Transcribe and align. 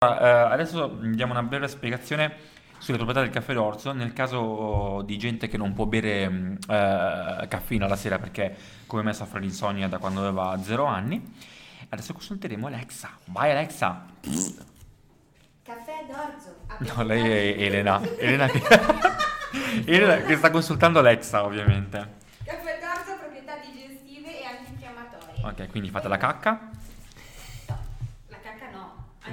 Eh, 0.00 0.06
adesso 0.06 0.86
diamo 0.86 1.32
una 1.32 1.42
breve 1.42 1.66
spiegazione 1.66 2.32
sulle 2.78 2.98
proprietà 2.98 3.20
del 3.20 3.32
caffè 3.32 3.52
d'orzo 3.52 3.90
nel 3.90 4.12
caso 4.12 5.02
di 5.04 5.18
gente 5.18 5.48
che 5.48 5.56
non 5.56 5.72
può 5.72 5.86
bere 5.86 6.28
mm, 6.28 6.52
eh, 6.68 7.46
caffeina 7.48 7.88
la 7.88 7.96
sera 7.96 8.16
perché 8.20 8.54
come 8.86 9.02
me 9.02 9.12
soffre 9.12 9.40
l'insonnia 9.40 9.88
da 9.88 9.98
quando 9.98 10.20
aveva 10.20 10.56
0 10.62 10.84
anni. 10.84 11.20
Adesso 11.88 12.12
consulteremo 12.12 12.68
Alexa. 12.68 13.10
Vai 13.24 13.50
Alexa. 13.50 14.04
Caffè 15.64 16.06
d'orzo. 16.06 16.94
No, 16.94 17.02
lei 17.02 17.54
è 17.54 17.64
Elena. 17.64 18.00
Elena 18.18 18.46
che, 18.46 18.62
Elena 19.84 20.16
che 20.22 20.36
sta 20.36 20.50
consultando 20.50 21.00
Alexa 21.00 21.44
ovviamente. 21.44 22.18
Caffè 22.44 22.78
d'orzo, 22.78 23.18
proprietà 23.18 23.54
digestive 23.56 24.42
e 24.42 24.44
antinfiammatorie. 24.44 25.42
Ok, 25.42 25.70
quindi 25.70 25.90
fate 25.90 26.06
la 26.06 26.18
cacca. 26.18 26.70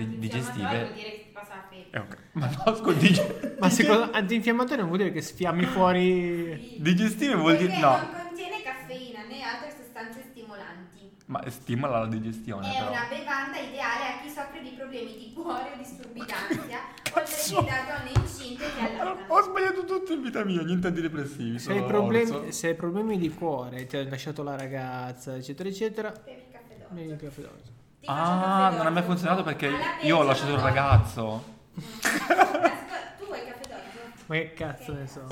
Digestive. 0.03 0.67
Vuol 0.67 0.93
dire 0.93 1.09
che 1.11 1.23
ti 1.25 1.29
passa 1.33 1.55
la 1.55 1.65
febbre. 1.69 1.89
Eh, 1.91 1.99
ok. 1.99 2.17
Ma 2.33 2.49
no, 2.65 2.91
dig- 2.93 3.57
Ma 3.59 3.69
secondo 3.69 4.11
antinfiammatorio 4.11 4.77
non 4.81 4.87
vuol 4.87 4.97
dire 4.99 5.11
che 5.11 5.21
sfiammi 5.21 5.63
fuori. 5.65 6.53
Sì. 6.53 6.73
digestive 6.81 7.35
vuol 7.35 7.55
dire 7.57 7.77
no. 7.77 7.91
non 7.91 8.09
contiene 8.27 8.61
caffeina 8.63 9.23
né 9.23 9.41
altre 9.41 9.73
sostanze 9.77 10.23
stimolanti. 10.31 11.13
Ma 11.27 11.41
stimola 11.49 11.99
la 12.01 12.07
digestione 12.07 12.69
È 12.71 12.77
però. 12.77 12.91
una 12.91 13.07
bevanda 13.09 13.57
ideale 13.57 14.03
a 14.13 14.21
chi 14.21 14.29
soffre 14.29 14.61
di 14.61 14.69
problemi 14.77 15.15
di 15.17 15.33
cuore 15.33 15.71
o 15.73 15.77
disturbi 15.77 16.19
d'ansia, 16.19 16.79
oltre 17.15 17.35
che 17.35 17.53
da 17.53 17.97
donne 17.97 18.11
incinte 18.25 18.63
che 18.63 18.79
Allora, 18.85 19.01
allattano. 19.11 19.33
ho 19.33 19.41
sbagliato 19.41 19.85
tutto 19.85 20.13
in 20.13 20.21
vita 20.21 20.43
mia, 20.43 20.61
niente 20.61 20.85
antidepressivi. 20.87 21.57
Se 21.57 21.71
hai, 21.71 21.83
problemi, 21.83 22.51
se 22.51 22.67
hai 22.67 22.75
problemi 22.75 23.17
di 23.17 23.29
cuore, 23.29 23.87
ti 23.87 23.97
ha 23.97 24.07
lasciato 24.07 24.43
la 24.43 24.55
ragazza, 24.55 25.35
eccetera, 25.35 25.67
eccetera, 25.67 26.11
Bevi 26.11 26.43
caffè 26.51 26.75
d'orzo. 26.77 26.93
bevi 26.93 27.09
il 27.09 27.15
caffè 27.17 27.41
d'orzo. 27.41 27.73
Ah, 28.05 28.71
non 28.75 28.85
ha 28.85 28.89
mai 28.89 29.03
funzionato 29.03 29.43
perché 29.43 29.71
io 30.01 30.17
ho 30.17 30.23
lasciato 30.23 30.53
il 30.53 30.59
ragazzo. 30.59 31.53
Ascolta, 31.75 32.69
tu 33.17 33.25
vuoi 33.25 33.43
caffè 33.45 33.67
d'orzo? 33.67 33.99
Ma 34.27 34.35
che 34.35 34.53
cazzo 34.53 34.93
ne 34.93 35.07
so? 35.07 35.27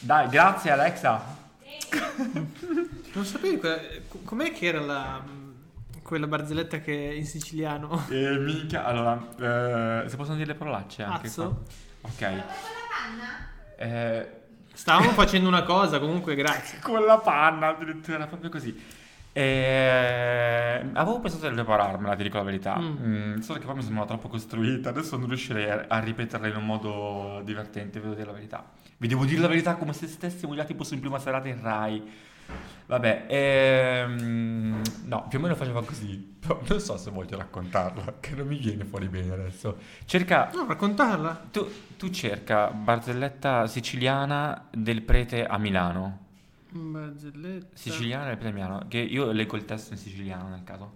Dai, 0.00 0.28
grazie 0.28 0.70
Alexa. 0.70 1.22
Non 3.12 3.24
sapevi 3.24 3.58
que- 3.58 4.02
com'è 4.24 4.52
che 4.52 4.66
era 4.66 4.80
la, 4.80 5.22
quella 6.02 6.26
barzelletta 6.26 6.78
che 6.80 6.92
in 6.92 7.26
siciliano? 7.26 8.04
E 8.10 8.36
mica, 8.38 8.84
allora, 8.84 10.02
eh, 10.02 10.08
si 10.08 10.16
possono 10.16 10.36
dire 10.36 10.48
le 10.48 10.54
parolacce 10.54 11.02
anche 11.04 11.28
Azzo? 11.28 11.62
qua? 12.00 12.10
Ok. 12.10 12.20
Ma 12.22 12.28
con 12.28 12.36
la 12.38 13.16
panna? 13.16 13.48
Eh, 13.76 14.38
Stavamo 14.74 15.10
facendo 15.10 15.46
una 15.48 15.62
cosa, 15.62 16.00
comunque 16.00 16.34
grazie. 16.34 16.80
con 16.82 17.04
la 17.04 17.18
panna, 17.18 17.68
addirittura, 17.68 18.26
proprio 18.26 18.50
così. 18.50 19.02
Eh, 19.36 20.90
avevo 20.92 21.18
pensato 21.18 21.48
di 21.48 21.54
prepararmela, 21.54 22.14
ti 22.14 22.22
dico 22.22 22.36
la 22.36 22.44
verità. 22.44 22.78
Mm. 22.78 22.96
Mm, 23.34 23.38
solo 23.38 23.58
che 23.58 23.66
poi 23.66 23.74
mi 23.74 23.82
sembrava 23.82 24.06
troppo 24.06 24.28
costruita. 24.28 24.90
Adesso 24.90 25.16
non 25.16 25.26
riuscirei 25.28 25.68
a, 25.68 25.84
a 25.88 25.98
ripeterla 25.98 26.46
in 26.46 26.56
un 26.56 26.64
modo 26.64 27.40
divertente, 27.44 27.98
vi 27.98 28.04
devo 28.04 28.14
dire 28.14 28.26
la 28.26 28.32
verità. 28.32 28.64
Vi 28.96 29.08
devo 29.08 29.24
dire 29.24 29.40
la 29.40 29.48
verità 29.48 29.74
come 29.74 29.92
se 29.92 30.06
stessimo 30.06 30.54
già 30.54 30.64
tipo 30.64 30.84
in 30.90 31.00
prima 31.00 31.18
serata 31.18 31.48
in 31.48 31.60
Rai. 31.60 32.10
Vabbè, 32.86 33.24
ehm, 33.26 34.82
no, 35.06 35.26
più 35.28 35.38
o 35.38 35.42
meno 35.42 35.54
faceva 35.56 35.82
così. 35.82 36.36
Però 36.38 36.60
non 36.68 36.78
so 36.78 36.96
se 36.96 37.10
voglio 37.10 37.36
raccontarla, 37.38 38.14
che 38.20 38.34
non 38.36 38.46
mi 38.46 38.56
viene 38.58 38.84
fuori 38.84 39.08
bene 39.08 39.32
adesso. 39.32 39.78
Cerca, 40.04 40.50
No, 40.54 40.66
raccontarla. 40.66 41.46
tu, 41.50 41.66
tu 41.96 42.10
cerca 42.10 42.68
barzelletta 42.68 43.66
siciliana 43.66 44.68
del 44.70 45.02
prete 45.02 45.44
a 45.44 45.58
Milano. 45.58 46.23
Barzelletta. 46.78 47.76
Siciliana 47.76 48.26
del 48.26 48.36
prete 48.36 48.50
a 48.50 48.52
Milano, 48.52 48.84
che 48.88 48.98
io 48.98 49.30
leggo 49.30 49.56
il 49.56 49.64
testo 49.64 49.92
in 49.92 49.98
siciliano 49.98 50.48
nel 50.48 50.64
caso. 50.64 50.92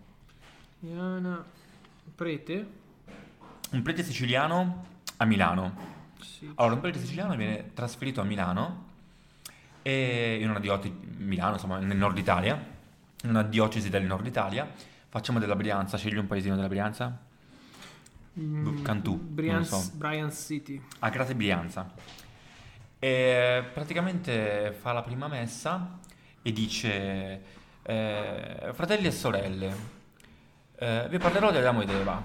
Diana 0.81 1.44
Prete. 2.15 2.66
Un 3.71 3.83
prete 3.83 4.03
siciliano 4.03 4.87
a 5.19 5.25
Milano. 5.25 5.97
Sì. 6.21 6.50
Allora, 6.56 6.75
un 6.75 6.81
prete 6.81 6.99
siciliano 6.99 7.37
viene 7.37 7.72
trasferito 7.75 8.21
a 8.21 8.25
Milano, 8.25 8.87
e 9.83 10.39
in 10.41 10.50
una 10.50 10.59
diocesi, 10.59 10.94
Milano, 11.19 11.55
insomma, 11.55 11.78
nel 11.78 11.97
nord 11.97 12.19
Italia, 12.19 12.55
in 13.22 13.31
una 13.31 13.43
diocesi 13.43 13.89
del 13.89 14.05
nord 14.05 14.27
Italia. 14.27 14.69
Facciamo 15.09 15.39
della 15.39 15.56
Brianza, 15.56 15.97
scegli 15.97 16.16
un 16.16 16.27
paesino 16.27 16.56
della 16.56 16.69
Brianza. 16.69 17.27
Mm, 18.39 18.83
Cantù, 18.83 19.16
Brian, 19.16 19.60
non 19.60 19.62
lo 19.62 19.77
so. 19.77 19.91
Brian 19.95 20.33
City. 20.33 20.81
A 21.00 21.09
Grate 21.09 21.34
Brianza. 21.34 21.93
E 23.00 23.64
praticamente 23.72 24.72
fa 24.72 24.92
la 24.92 25.03
prima 25.03 25.28
messa 25.28 25.98
e 26.42 26.53
dice: 26.53 27.42
eh, 27.82 28.70
Fratelli 28.72 29.06
e 29.06 29.12
sorelle, 29.12 29.76
eh, 30.76 31.06
vi 31.09 31.19
parlerò 31.19 31.53
di 31.53 31.59
Adamo 31.59 31.82
ed 31.82 31.91
Eva. 31.91 32.20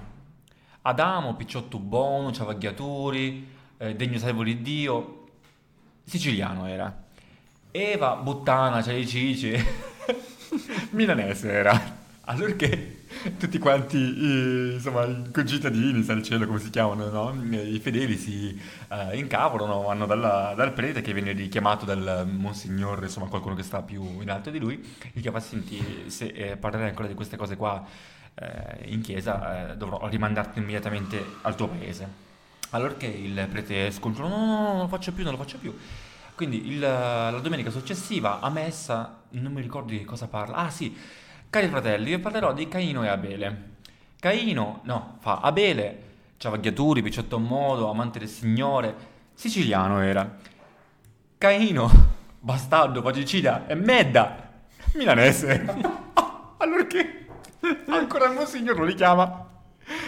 Adamo, 0.82 1.36
picciotto 1.36 1.78
buono, 1.78 2.32
ciavaghiaturi, 2.32 3.50
eh, 3.78 3.96
degno 3.96 4.18
servo 4.18 4.44
di 4.44 4.62
Dio, 4.64 5.28
siciliano 6.04 6.68
era. 6.68 7.04
Eva, 7.70 8.16
buttana, 8.16 8.82
c'hai 8.82 9.08
cici, 9.08 9.54
milanese 10.92 11.52
era. 11.52 12.02
Allorché 12.22 13.03
tutti 13.38 13.58
quanti, 13.60 13.98
i, 13.98 14.74
insomma, 14.74 15.06
i 15.06 15.32
concittadini, 15.32 16.04
sa 16.04 16.14
il 16.14 16.24
cielo 16.24 16.46
come 16.46 16.60
si 16.60 16.70
chiamano, 16.70 17.10
no? 17.10 17.44
I 17.56 17.80
fedeli 17.80 18.18
si 18.18 18.60
eh, 18.90 19.18
incavolano, 19.18 19.82
vanno 19.84 20.06
dalla- 20.06 20.54
dal 20.56 20.74
prete 20.74 21.02
che 21.02 21.14
viene 21.14 21.32
richiamato 21.34 21.86
dal 21.86 22.28
monsignor, 22.30 23.02
insomma 23.04 23.28
qualcuno 23.28 23.56
che 23.56 23.64
sta 23.64 23.82
più 23.82 24.22
in 24.22 24.30
alto 24.30 24.50
di 24.50 24.60
lui, 24.60 24.84
gli 25.12 25.22
chiama, 25.22 25.40
senti, 25.40 26.06
se 26.08 26.26
eh, 26.28 26.58
parlerai 26.58 26.90
ancora 26.90 27.08
di 27.08 27.14
queste 27.14 27.38
cose 27.38 27.56
qua 27.56 27.84
eh, 28.36 28.90
in 28.92 29.02
chiesa, 29.02 29.72
eh, 29.72 29.78
dovrò 29.78 30.08
rimandarti 30.08 30.60
immediatamente 30.60 31.38
al 31.42 31.56
tuo 31.56 31.68
paese. 31.70 32.22
Allorché 32.72 33.06
il 33.06 33.48
prete 33.52 33.92
scongiura, 33.92 34.28
no, 34.28 34.38
no, 34.38 34.46
no, 34.46 34.68
non 34.72 34.80
lo 34.82 34.88
faccio 34.88 35.14
più, 35.14 35.24
non 35.24 35.34
lo 35.34 35.38
faccio 35.38 35.58
più. 35.60 35.76
Quindi 36.36 36.68
il- 36.68 36.80
la 36.80 37.40
domenica 37.42 37.70
successiva 37.70 38.40
a 38.40 38.50
messa, 38.50 39.22
non 39.32 39.52
mi 39.54 39.62
ricordo 39.62 39.92
di 39.92 40.04
cosa 40.04 40.28
parla. 40.28 40.56
Ah 40.58 40.70
sì, 40.72 40.96
cari 41.54 41.68
fratelli, 41.68 42.10
vi 42.10 42.18
parlerò 42.18 42.52
di 42.52 42.68
Caino 42.68 43.04
e 43.04 43.10
Abele. 43.10 43.72
Caino, 44.20 44.80
no, 44.86 45.18
fa 45.20 45.40
Abele, 45.40 46.04
ciavaghiaturi, 46.38 47.04
picciotto 47.04 47.36
a 47.36 47.40
modo, 47.40 47.92
amante 47.92 48.18
del 48.18 48.28
Signore, 48.28 48.96
siciliano 49.36 50.02
era. 50.02 50.36
Caino, 51.38 51.92
bastardo, 52.42 53.04
pagicida 53.04 53.68
e 53.68 53.76
Medda, 53.76 54.50
milanese. 54.96 55.64
allorché 56.58 57.28
ancora 57.88 58.30
il 58.30 58.34
monsignor 58.34 58.80
lo 58.80 58.86
richiama 58.86 59.48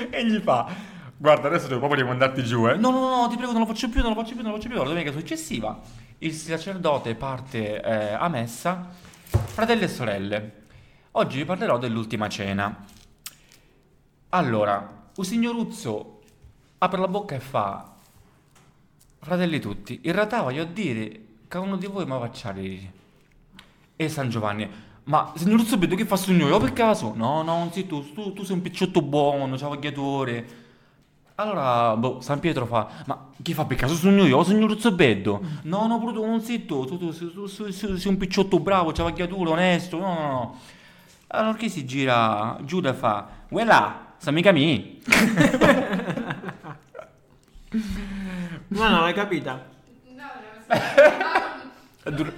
e 0.09 0.25
gli 0.25 0.39
fa... 0.39 0.93
Guarda, 1.15 1.47
adesso 1.47 1.67
devo 1.67 1.79
proprio 1.81 2.01
rimandarti 2.01 2.43
giù, 2.43 2.67
eh. 2.67 2.75
No, 2.75 2.89
no, 2.89 3.21
no, 3.21 3.27
ti 3.29 3.37
prego, 3.37 3.51
non 3.51 3.61
lo 3.61 3.67
faccio 3.67 3.87
più, 3.87 4.01
non 4.01 4.15
lo 4.15 4.19
faccio 4.19 4.33
più, 4.33 4.41
non 4.41 4.51
lo 4.51 4.57
faccio 4.57 4.67
più. 4.67 4.77
La 4.79 4.83
domenica 4.83 5.11
successiva 5.11 5.79
il 6.19 6.33
sacerdote 6.33 7.13
parte 7.13 7.81
eh, 7.81 8.13
a 8.13 8.27
messa. 8.29 8.89
Fratelli 9.27 9.83
e 9.83 9.87
sorelle, 9.87 10.64
oggi 11.17 11.37
vi 11.37 11.45
parlerò 11.45 11.77
dell'ultima 11.77 12.27
cena. 12.29 12.85
Allora, 14.29 15.07
un 15.15 15.23
signoruzzo 15.23 16.21
apre 16.77 16.99
la 16.99 17.07
bocca 17.07 17.35
e 17.35 17.39
fa... 17.39 17.93
Fratelli 19.19 19.59
tutti, 19.59 20.01
in 20.03 20.11
realtà 20.11 20.43
voglio 20.43 20.65
dire 20.65 21.25
che 21.47 21.57
uno 21.57 21.77
di 21.77 21.87
voi 21.87 22.05
mi 22.05 22.11
a 22.11 22.29
E 23.95 24.09
San 24.09 24.29
Giovanni, 24.29 24.69
ma 25.05 25.31
signoruzzo 25.35 25.79
vedo 25.79 25.95
che 25.95 26.05
fa 26.05 26.15
sogno 26.15 26.47
io 26.47 26.59
per 26.59 26.73
caso? 26.73 27.13
No, 27.15 27.41
no, 27.41 27.57
non 27.57 27.71
sei 27.71 27.87
tu, 27.87 28.13
tu, 28.13 28.33
tu 28.33 28.43
sei 28.43 28.55
un 28.55 28.61
picciotto 28.61 29.01
buono, 29.01 29.57
ciavagliatore. 29.57 30.63
Allora, 31.35 31.97
boh, 31.97 32.21
San 32.21 32.39
Pietro 32.39 32.67
fa, 32.67 32.87
ma 33.07 33.29
chi 33.41 33.55
fa 33.55 33.65
per 33.65 33.77
caso 33.77 33.95
sogno 33.95 34.27
io? 34.27 34.43
Sogno 34.43 34.67
Ruzzo 34.67 34.91
Beddo? 34.91 35.41
No, 35.63 35.87
no, 35.87 35.97
Bruto, 35.97 36.23
non 36.23 36.41
sei 36.41 36.63
tu, 36.67 36.85
tu, 36.85 37.11
sei 37.11 38.07
un 38.07 38.17
picciotto 38.17 38.59
bravo, 38.59 38.93
ciavagliatore, 38.93 39.49
onesto, 39.49 39.97
no, 39.97 40.13
no, 40.13 40.27
no. 40.27 40.59
Allora 41.27 41.57
che 41.57 41.69
si 41.69 41.85
gira 41.85 42.57
giù 42.63 42.79
e 42.83 42.93
fa, 42.93 43.27
Uela, 43.49 44.13
sa 44.17 44.31
mica 44.31 44.51
mi. 44.51 45.01
No, 48.67 48.89
no, 48.89 49.01
l'hai 49.01 49.13
capita. 49.13 49.53
No, 50.07 50.23
non. 50.67 50.79
È 52.03 52.11
dur-. 52.11 52.33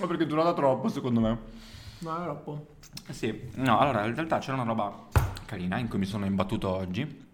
Ma 0.00 0.06
perché 0.08 0.24
è 0.24 0.26
durata 0.26 0.52
troppo, 0.54 0.88
secondo 0.88 1.20
me. 1.20 1.38
No, 2.00 2.16
è 2.18 2.22
troppo. 2.22 2.74
Sì, 3.10 3.48
no, 3.54 3.78
allora 3.78 4.04
in 4.06 4.14
realtà 4.14 4.38
c'era 4.38 4.54
una 4.54 4.64
roba 4.64 5.06
carina 5.44 5.78
in 5.78 5.86
cui 5.88 5.98
mi 5.98 6.04
sono 6.06 6.24
imbattuto 6.24 6.68
oggi, 6.68 7.26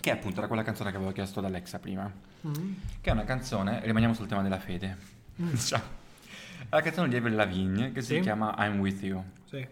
che 0.00 0.10
appunto 0.10 0.38
era 0.38 0.48
quella 0.48 0.62
canzone 0.64 0.90
che 0.90 0.96
avevo 0.96 1.12
chiesto 1.12 1.38
ad 1.38 1.44
Alexa 1.44 1.78
prima, 1.78 2.10
Mm. 2.44 2.72
che 3.00 3.10
è 3.10 3.12
una 3.12 3.22
canzone, 3.24 3.80
rimaniamo 3.84 4.14
sul 4.14 4.26
tema 4.26 4.42
della 4.42 4.58
fede, 4.58 4.96
diciamo. 5.36 5.84
È 6.68 6.74
la 6.74 6.80
canzone 6.80 7.08
di 7.08 7.14
Avril 7.16 7.34
Lavigne 7.36 7.92
che 7.92 8.02
si 8.02 8.14
Sì. 8.16 8.20
chiama 8.20 8.54
I'm 8.58 8.78
With 8.80 9.02
You. 9.02 9.22
Sì. 9.52 9.66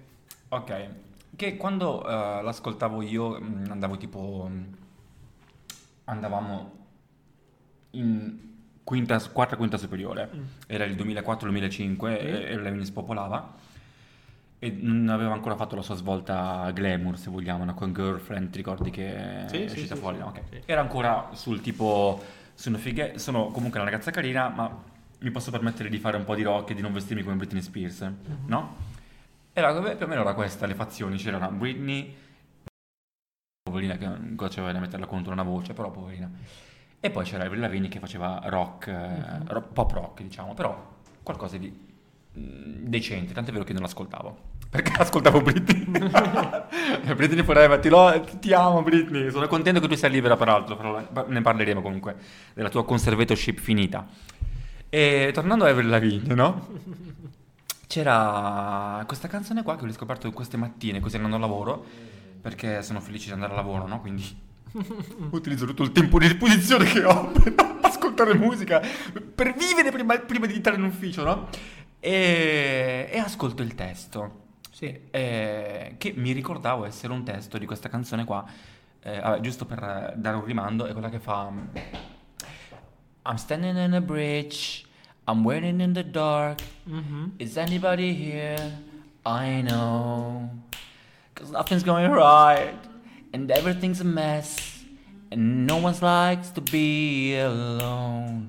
Ok, 0.48 0.88
che 1.36 1.56
quando 1.56 2.06
eh, 2.06 2.42
l'ascoltavo 2.42 3.00
io 3.00 3.40
mh, 3.40 3.68
andavo 3.70 3.96
tipo... 3.96 4.46
mh, 4.46 4.76
andavamo 6.04 6.72
in 7.92 8.38
quinta, 8.84 9.18
quarta 9.32 9.56
quinta 9.56 9.78
superiore, 9.78 10.28
Mm. 10.34 10.42
era 10.66 10.84
il 10.84 10.94
2004-2005 10.96 11.96
Sì. 11.96 12.26
e, 12.26 12.78
e 12.80 12.84
spopolava. 12.84 13.54
e 14.58 14.70
non 14.78 15.08
aveva 15.08 15.32
ancora 15.32 15.56
fatto 15.56 15.74
la 15.76 15.80
sua 15.82 15.94
svolta 15.94 16.70
glamour, 16.72 17.16
se 17.16 17.30
vogliamo, 17.30 17.64
no? 17.64 17.72
con 17.72 17.94
Girlfriend, 17.94 18.50
ti 18.50 18.58
ricordi 18.58 18.90
che 18.90 19.44
Sì, 19.46 19.62
è 19.62 19.68
sì, 19.68 19.74
uscita 19.76 19.94
sì, 19.94 20.00
fuori? 20.02 20.18
No, 20.18 20.26
ok. 20.26 20.40
sì. 20.50 20.60
Era 20.66 20.82
ancora 20.82 21.30
sul 21.32 21.62
tipo, 21.62 22.22
sono, 22.52 22.76
fighe, 22.76 23.18
sono 23.18 23.46
comunque 23.52 23.80
una 23.80 23.88
ragazza 23.88 24.10
carina, 24.10 24.48
ma 24.50 24.70
mi 25.20 25.30
posso 25.30 25.50
permettere 25.50 25.88
di 25.88 25.96
fare 25.98 26.18
un 26.18 26.24
po' 26.24 26.34
di 26.34 26.42
rock 26.42 26.70
e 26.70 26.74
di 26.74 26.82
non 26.82 26.92
vestirmi 26.92 27.22
come 27.22 27.36
Britney 27.36 27.62
Spears, 27.62 28.00
Mhm. 28.02 28.36
no? 28.46 28.88
Era 29.60 29.94
più 29.94 30.06
o 30.06 30.08
meno 30.08 30.22
era 30.22 30.32
questa 30.32 30.66
le 30.66 30.74
fazioni, 30.74 31.18
c'era 31.18 31.36
una 31.36 31.50
Britney, 31.50 32.16
poverina 33.62 33.96
che 33.96 34.06
c'aveva 34.48 34.72
da 34.72 34.80
metterla 34.80 35.06
contro 35.06 35.32
una 35.32 35.42
voce, 35.42 35.74
però 35.74 35.90
poverina. 35.90 36.30
E 36.98 37.10
poi 37.10 37.24
c'era 37.24 37.44
Avril 37.44 37.60
Lavigne 37.60 37.88
che 37.88 37.98
faceva 37.98 38.40
rock, 38.44 38.90
ro- 39.46 39.68
pop 39.72 39.92
rock, 39.92 40.22
diciamo, 40.22 40.54
però 40.54 40.98
qualcosa 41.22 41.56
di 41.56 41.70
mm, 41.70 42.86
decente, 42.86 43.32
tant'è 43.34 43.52
vero 43.52 43.64
che 43.64 43.72
non 43.72 43.82
l'ascoltavo. 43.82 44.48
Perché 44.70 44.92
ascoltavo 45.00 45.40
Britney. 45.42 45.84
Britney 47.14 47.42
Forever, 47.42 47.78
ti, 47.78 47.88
lo- 47.88 48.20
ti 48.38 48.52
amo 48.52 48.82
Britney. 48.82 49.30
Sono 49.30 49.46
contento 49.46 49.80
che 49.80 49.88
tu 49.88 49.94
sia 49.94 50.08
libera 50.08 50.36
peraltro, 50.36 50.76
però 50.76 51.26
ne 51.26 51.40
parleremo 51.40 51.82
comunque, 51.82 52.16
della 52.54 52.68
tua 52.68 52.84
conservatorship 52.84 53.58
finita. 53.58 54.06
E 54.88 55.30
tornando 55.32 55.64
a 55.64 55.68
Avril 55.68 55.88
Lavigne, 55.88 56.34
no? 56.34 56.66
C'era 57.90 59.02
questa 59.04 59.26
canzone 59.26 59.64
qua 59.64 59.74
che 59.74 59.82
ho 59.82 59.86
riscoperto 59.86 60.30
queste 60.30 60.56
mattine, 60.56 61.00
così 61.00 61.16
andando 61.16 61.34
a 61.34 61.40
lavoro, 61.40 61.84
perché 62.40 62.82
sono 62.82 63.00
felice 63.00 63.26
di 63.26 63.32
andare 63.32 63.52
a 63.52 63.56
lavoro, 63.56 63.88
no? 63.88 64.00
Quindi 64.00 64.24
utilizzo 65.32 65.66
tutto 65.66 65.82
il 65.82 65.90
tempo 65.90 66.20
di 66.20 66.28
disposizione 66.28 66.84
che 66.84 67.02
ho 67.02 67.32
per 67.34 67.52
ascoltare 67.82 68.34
musica, 68.34 68.80
per 69.34 69.54
vivere 69.54 69.90
prima, 69.90 70.16
prima 70.20 70.46
di 70.46 70.54
entrare 70.54 70.78
in 70.78 70.84
ufficio, 70.84 71.24
no? 71.24 71.48
E, 71.98 73.08
e 73.10 73.18
ascolto 73.18 73.62
il 73.62 73.74
testo, 73.74 74.42
Sì. 74.70 74.96
eh, 75.10 75.96
che 75.98 76.12
mi 76.16 76.30
ricordavo 76.30 76.84
essere 76.84 77.12
un 77.12 77.24
testo 77.24 77.58
di 77.58 77.66
questa 77.66 77.88
canzone 77.88 78.24
qua, 78.24 78.44
eh, 79.02 79.18
vabbè, 79.18 79.40
giusto 79.40 79.66
per 79.66 80.14
dare 80.14 80.36
un 80.36 80.44
rimando, 80.44 80.86
è 80.86 80.92
quella 80.92 81.08
che 81.08 81.18
fa... 81.18 81.50
I'm 83.26 83.34
standing 83.34 83.76
in 83.76 83.94
a 83.94 84.00
bridge, 84.00 84.84
I'm 85.30 85.44
waiting 85.44 85.80
in 85.80 85.92
the 85.92 86.02
dark, 86.02 86.58
Mhm. 86.88 87.30
Is 87.38 87.56
anybody 87.56 88.12
here? 88.14 88.72
I 89.24 89.62
know. 89.62 90.50
Cause 91.36 91.52
nothing's 91.52 91.84
going 91.84 92.10
right, 92.10 92.74
and 93.32 93.48
everything's 93.52 94.00
a 94.00 94.04
mess, 94.04 94.82
and 95.30 95.68
no 95.68 95.76
one 95.76 95.94
likes 96.02 96.50
to 96.50 96.60
be 96.60 97.36
alone. 97.38 98.48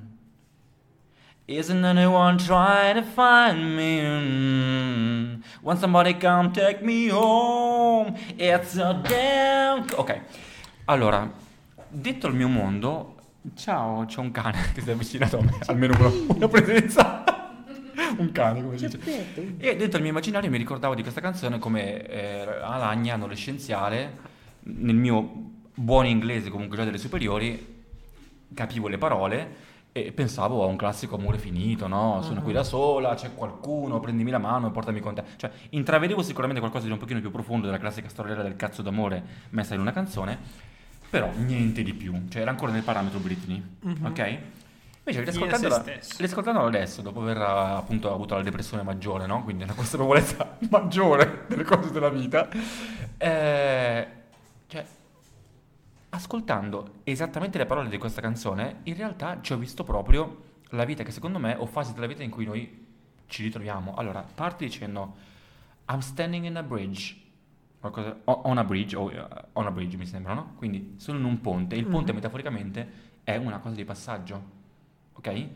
Isn't 1.46 1.84
anyone 1.84 2.38
trying 2.38 2.96
to 2.96 3.02
find 3.02 3.76
me? 3.76 4.00
Mm. 4.00 5.42
When 5.62 5.76
somebody 5.78 6.14
come 6.14 6.50
take 6.52 6.82
me 6.82 7.08
home, 7.10 8.16
it's 8.36 8.76
a 8.76 8.92
damn. 8.92 9.86
Ok, 9.96 10.20
allora, 10.86 11.30
detto 11.88 12.26
il 12.26 12.34
mio 12.34 12.48
mondo, 12.48 13.14
ciao, 13.54 14.04
c'è 14.04 14.20
un 14.20 14.30
cane 14.30 14.58
che 14.74 14.80
si 14.80 14.88
è 14.88 14.92
avvicinato 14.92 15.38
a 15.38 15.42
me, 15.42 15.58
almeno 15.66 15.96
una, 15.98 16.34
una 16.36 16.48
presenza. 16.48 17.24
un 18.18 18.32
cane, 18.32 18.62
come 18.62 18.78
si 18.78 18.86
dice. 18.86 19.56
E 19.58 19.76
dentro 19.76 19.96
il 19.96 20.02
mio 20.02 20.10
immaginario 20.10 20.50
mi 20.50 20.58
ricordavo 20.58 20.94
di 20.94 21.02
questa 21.02 21.20
canzone 21.20 21.58
come 21.58 22.06
eh, 22.06 22.46
Alagna, 22.62 23.14
adolescenziale, 23.14 24.18
nel 24.64 24.94
mio 24.94 25.50
buon 25.74 26.06
inglese 26.06 26.50
comunque 26.50 26.76
già 26.76 26.84
delle 26.84 26.98
superiori, 26.98 27.84
capivo 28.54 28.88
le 28.88 28.98
parole 28.98 29.70
e 29.92 30.10
pensavo 30.12 30.62
a 30.62 30.66
un 30.66 30.76
classico 30.76 31.16
amore 31.16 31.36
finito, 31.36 31.86
no? 31.86 32.22
Sono 32.22 32.40
qui 32.40 32.54
da 32.54 32.64
sola, 32.64 33.14
c'è 33.14 33.34
qualcuno, 33.34 34.00
prendimi 34.00 34.30
la 34.30 34.38
mano 34.38 34.68
e 34.68 34.70
portami 34.70 35.00
con 35.00 35.14
te. 35.14 35.22
Cioè, 35.36 35.50
intravedevo 35.70 36.22
sicuramente 36.22 36.60
qualcosa 36.60 36.86
di 36.86 36.92
un 36.92 36.98
pochino 36.98 37.20
più 37.20 37.30
profondo 37.30 37.66
della 37.66 37.78
classica 37.78 38.08
storiella 38.08 38.42
del 38.42 38.56
cazzo 38.56 38.80
d'amore 38.80 39.22
messa 39.50 39.74
in 39.74 39.80
una 39.80 39.92
canzone, 39.92 40.38
però 41.12 41.30
niente 41.36 41.82
di 41.82 41.92
più. 41.92 42.28
Cioè, 42.30 42.40
era 42.40 42.50
ancora 42.50 42.72
nel 42.72 42.82
parametro 42.82 43.18
Britney, 43.18 43.62
Mhm. 43.80 44.04
ok? 44.06 44.38
Invece, 45.04 45.24
riascoltandola, 46.16 46.66
adesso, 46.68 47.02
dopo 47.02 47.20
aver 47.20 47.36
appunto 47.36 48.10
avuto 48.14 48.34
la 48.36 48.42
depressione 48.42 48.82
maggiore, 48.82 49.26
no? 49.26 49.42
Quindi 49.44 49.64
una 49.64 49.74
consapevolezza 49.74 50.56
maggiore 50.70 51.44
delle 51.48 51.64
cose 51.64 51.90
della 51.90 52.08
vita, 52.08 52.48
eh, 53.18 54.06
cioè, 54.68 54.84
ascoltando 56.10 57.00
esattamente 57.04 57.58
le 57.58 57.66
parole 57.66 57.88
di 57.88 57.98
questa 57.98 58.20
canzone, 58.20 58.76
in 58.84 58.94
realtà 58.96 59.38
ci 59.42 59.52
ho 59.52 59.56
visto 59.58 59.84
proprio 59.84 60.50
la 60.70 60.84
vita 60.84 61.02
che 61.02 61.10
secondo 61.10 61.38
me, 61.38 61.54
o 61.58 61.66
fasi 61.66 61.92
della 61.94 62.06
vita 62.06 62.22
in 62.22 62.30
cui 62.30 62.44
noi 62.46 62.86
ci 63.26 63.42
ritroviamo. 63.42 63.94
Allora, 63.94 64.24
parti 64.34 64.64
dicendo, 64.64 65.14
I'm 65.90 65.98
standing 66.00 66.44
in 66.44 66.56
a 66.56 66.62
bridge, 66.62 67.16
qualcosa, 67.90 68.16
on 68.24 68.58
a 68.58 68.64
bridge, 68.64 68.94
o 68.96 69.10
eh, 69.10 69.26
on 69.54 69.66
a 69.66 69.70
bridge 69.72 69.96
mi 69.96 70.06
sembra, 70.06 70.34
no? 70.34 70.52
Quindi 70.56 70.94
sono 70.98 71.18
in 71.18 71.24
un 71.24 71.40
ponte, 71.40 71.74
il 71.74 71.86
ponte 71.86 72.12
Mhm. 72.12 72.16
metaforicamente 72.18 72.90
è 73.24 73.36
una 73.36 73.58
cosa 73.58 73.74
di 73.74 73.84
passaggio, 73.84 74.42
ok? 75.14 75.46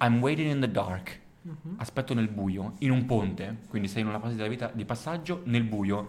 I'm 0.00 0.20
waiting 0.20 0.50
in 0.50 0.60
the 0.60 0.70
dark, 0.70 1.20
Mhm. 1.42 1.74
aspetto 1.78 2.14
nel 2.14 2.28
buio, 2.28 2.74
in 2.78 2.90
un 2.92 3.04
ponte, 3.06 3.58
quindi 3.68 3.88
sei 3.88 4.02
in 4.02 4.08
una 4.08 4.20
fase 4.20 4.36
della 4.36 4.48
vita 4.48 4.70
di 4.72 4.84
passaggio 4.84 5.42
nel 5.44 5.64
buio. 5.64 6.06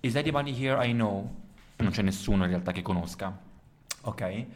Is 0.00 0.16
anybody 0.16 0.52
here 0.64 0.84
I 0.86 0.92
know? 0.92 1.34
Non 1.76 1.90
c'è 1.90 2.02
nessuno 2.02 2.44
in 2.44 2.48
realtà 2.50 2.72
che 2.72 2.80
conosca, 2.82 3.38
ok? 4.02 4.20
Eh, 4.20 4.46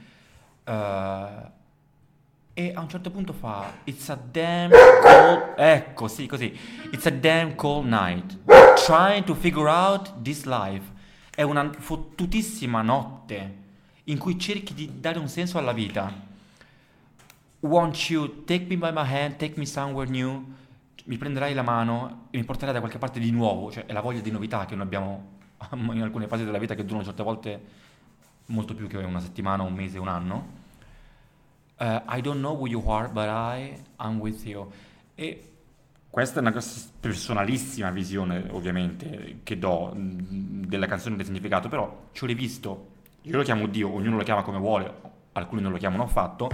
e 2.54 2.72
a 2.74 2.80
un 2.80 2.88
certo 2.88 3.10
punto 3.10 3.32
fa 3.32 3.72
It's 3.84 4.08
a 4.08 4.16
damn 4.30 4.70
cold 4.70 5.54
Ecco, 5.56 6.08
sì, 6.08 6.26
così 6.26 6.56
It's 6.90 7.06
a 7.06 7.10
damn 7.10 7.54
cold 7.54 7.86
night 7.86 8.38
Trying 8.84 9.24
to 9.24 9.34
figure 9.34 9.68
out 9.68 10.22
this 10.22 10.44
life. 10.44 10.98
È 11.30 11.42
una 11.42 11.70
fottutissima 11.70 12.82
notte 12.82 13.58
In 14.04 14.18
cui 14.18 14.38
cerchi 14.38 14.74
di 14.74 15.00
dare 15.00 15.18
un 15.18 15.28
senso 15.28 15.58
alla 15.58 15.72
vita. 15.72 16.12
Won't 17.60 17.96
you 18.08 18.44
take 18.44 18.64
me 18.66 18.76
by 18.76 18.90
my 18.90 19.04
hand 19.04 19.36
Take 19.36 19.58
me 19.58 19.66
somewhere 19.66 20.10
new? 20.10 20.42
Mi 21.04 21.18
prenderai 21.18 21.52
la 21.52 21.62
mano 21.62 22.28
E 22.30 22.38
mi 22.38 22.44
porterai 22.44 22.72
da 22.72 22.80
qualche 22.80 22.98
parte 22.98 23.20
di 23.20 23.30
nuovo. 23.30 23.70
Cioè 23.70 23.84
è 23.84 23.92
la 23.92 24.00
voglia 24.00 24.20
di 24.20 24.30
novità 24.30 24.64
che 24.64 24.74
noi 24.74 24.84
abbiamo 24.84 25.38
In 25.72 26.02
alcune 26.02 26.26
fasi 26.26 26.44
della 26.44 26.58
vita 26.58 26.74
che 26.74 26.84
durano 26.84 27.04
certe 27.04 27.22
volte 27.22 27.60
Molto 28.46 28.74
più 28.74 28.88
che 28.88 28.96
una 28.96 29.20
settimana, 29.20 29.62
un 29.62 29.74
mese, 29.74 29.98
un 29.98 30.08
anno. 30.08 30.58
Uh, 31.78 32.00
I 32.08 32.20
don't 32.20 32.40
know 32.40 32.56
who 32.56 32.66
you 32.66 32.82
are, 32.90 33.08
but 33.08 33.26
I 33.28 33.80
am 33.96 34.18
with 34.18 34.44
you. 34.44 34.70
E 35.14 35.50
questa 36.10 36.38
è 36.40 36.42
una 36.42 36.52
personalissima 37.00 37.90
visione, 37.90 38.46
ovviamente, 38.50 39.40
che 39.44 39.58
do 39.58 39.92
mh, 39.94 40.66
della 40.66 40.86
canzone 40.86 41.16
del 41.16 41.24
significato, 41.24 41.68
però 41.68 42.08
ci 42.12 42.24
ho 42.24 42.26
rivisto. 42.26 42.88
Io 43.22 43.36
lo 43.36 43.42
chiamo 43.42 43.66
Dio, 43.66 43.92
ognuno 43.92 44.16
lo 44.16 44.22
chiama 44.24 44.42
come 44.42 44.58
vuole, 44.58 44.92
alcuni 45.32 45.62
non 45.62 45.70
lo 45.72 45.78
chiamano 45.78 46.02
affatto, 46.04 46.50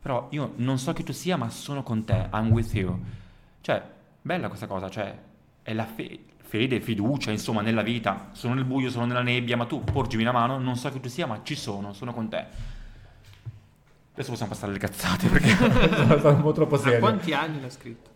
però 0.00 0.28
io 0.30 0.52
non 0.56 0.78
so 0.78 0.92
chi 0.92 1.02
tu 1.02 1.12
sia, 1.12 1.36
ma 1.36 1.50
sono 1.50 1.82
con 1.82 2.04
te, 2.04 2.28
I'm 2.32 2.50
with 2.50 2.72
you. 2.74 3.00
Cioè, 3.60 3.82
bella 4.22 4.48
questa 4.48 4.66
cosa, 4.66 4.88
cioè, 4.88 5.16
è 5.62 5.72
la 5.74 5.84
fe- 5.84 6.20
fede, 6.40 6.80
fiducia, 6.80 7.30
insomma, 7.32 7.62
nella 7.62 7.82
vita. 7.82 8.28
Sono 8.32 8.54
nel 8.54 8.64
buio, 8.64 8.90
sono 8.90 9.06
nella 9.06 9.22
nebbia, 9.22 9.56
ma 9.56 9.66
tu 9.66 9.82
porgimi 9.82 10.22
la 10.22 10.32
mano, 10.32 10.58
non 10.58 10.76
so 10.76 10.88
chi 10.90 11.00
tu 11.00 11.08
sia, 11.08 11.26
ma 11.26 11.40
ci 11.42 11.56
sono, 11.56 11.92
sono 11.94 12.12
con 12.14 12.28
te. 12.28 12.46
Adesso 14.12 14.30
possiamo 14.30 14.52
passare 14.52 14.70
alle 14.72 14.80
cazzate 14.80 15.28
perché 15.28 15.48
sono 16.20 16.34
un 16.36 16.42
po' 16.42 16.52
troppo 16.52 16.74
A 16.74 16.78
serio. 16.78 16.98
quanti 16.98 17.32
anni 17.32 17.60
l'ha 17.60 17.70
scritto? 17.70 18.07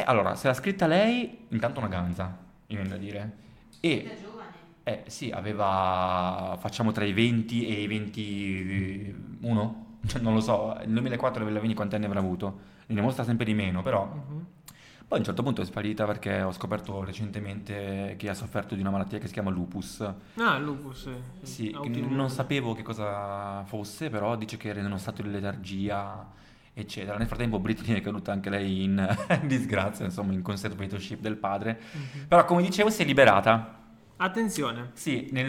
E 0.00 0.04
allora, 0.06 0.34
se 0.34 0.48
l'ha 0.48 0.54
scritta 0.54 0.86
lei, 0.86 1.44
intanto 1.48 1.78
una 1.78 1.88
ganza, 1.88 2.34
mi 2.68 2.74
viene 2.76 2.88
da 2.88 2.96
dire. 2.96 3.32
E 3.80 4.04
Da 4.08 4.14
giovane. 4.22 4.50
eh, 4.84 5.02
sì, 5.08 5.30
aveva, 5.30 6.56
facciamo 6.58 6.90
tra 6.90 7.04
i 7.04 7.12
20 7.12 7.66
e 7.66 7.82
i 7.82 7.86
21, 7.86 9.98
Cioè, 10.06 10.20
non 10.22 10.32
lo 10.32 10.40
so, 10.40 10.72
nel 10.78 10.88
2004 10.92 11.44
Bella 11.44 11.60
Vini 11.60 11.74
quanti 11.74 11.96
anni 11.96 12.06
avrà 12.06 12.20
avuto? 12.20 12.60
Ne 12.86 12.94
dimostra 12.94 13.24
sempre 13.24 13.44
di 13.44 13.52
meno, 13.52 13.82
però 13.82 14.06
Mhm. 14.06 14.46
poi 15.06 15.18
a 15.18 15.20
un 15.20 15.24
certo 15.24 15.42
punto 15.42 15.60
è 15.60 15.64
sparita 15.66 16.06
perché 16.06 16.40
ho 16.40 16.52
scoperto 16.52 17.04
recentemente 17.04 18.14
che 18.16 18.30
ha 18.30 18.34
sofferto 18.34 18.74
di 18.74 18.80
una 18.80 18.90
malattia 18.90 19.18
che 19.18 19.26
si 19.26 19.34
chiama 19.34 19.50
lupus. 19.50 20.00
Ah, 20.36 20.56
lupus. 20.58 21.10
Sì, 21.42 21.72
autoimmune. 21.76 22.14
non 22.14 22.30
sapevo 22.30 22.72
che 22.74 22.82
cosa 22.82 23.64
fosse, 23.64 24.08
però 24.08 24.34
dice 24.36 24.56
che 24.56 24.68
era 24.70 24.80
in 24.80 24.86
uno 24.86 24.96
stato 24.96 25.20
di 25.20 25.30
letargia, 25.30 26.26
eccetera. 26.80 27.16
Nel 27.16 27.26
frattempo 27.26 27.58
Britney 27.58 27.96
è 27.96 28.00
caduta 28.00 28.32
anche 28.32 28.50
lei 28.50 28.84
in 28.84 29.16
disgrazia, 29.44 30.04
insomma, 30.04 30.32
in 30.32 30.42
conservatorship 30.42 31.20
del 31.20 31.36
padre. 31.36 31.80
Mhm. 31.92 32.26
Però, 32.28 32.44
come 32.44 32.62
dicevo, 32.62 32.90
si 32.90 33.02
è 33.02 33.04
liberata. 33.04 33.76
Attenzione. 34.16 34.90
Sì, 34.92 35.28
nel 35.32 35.48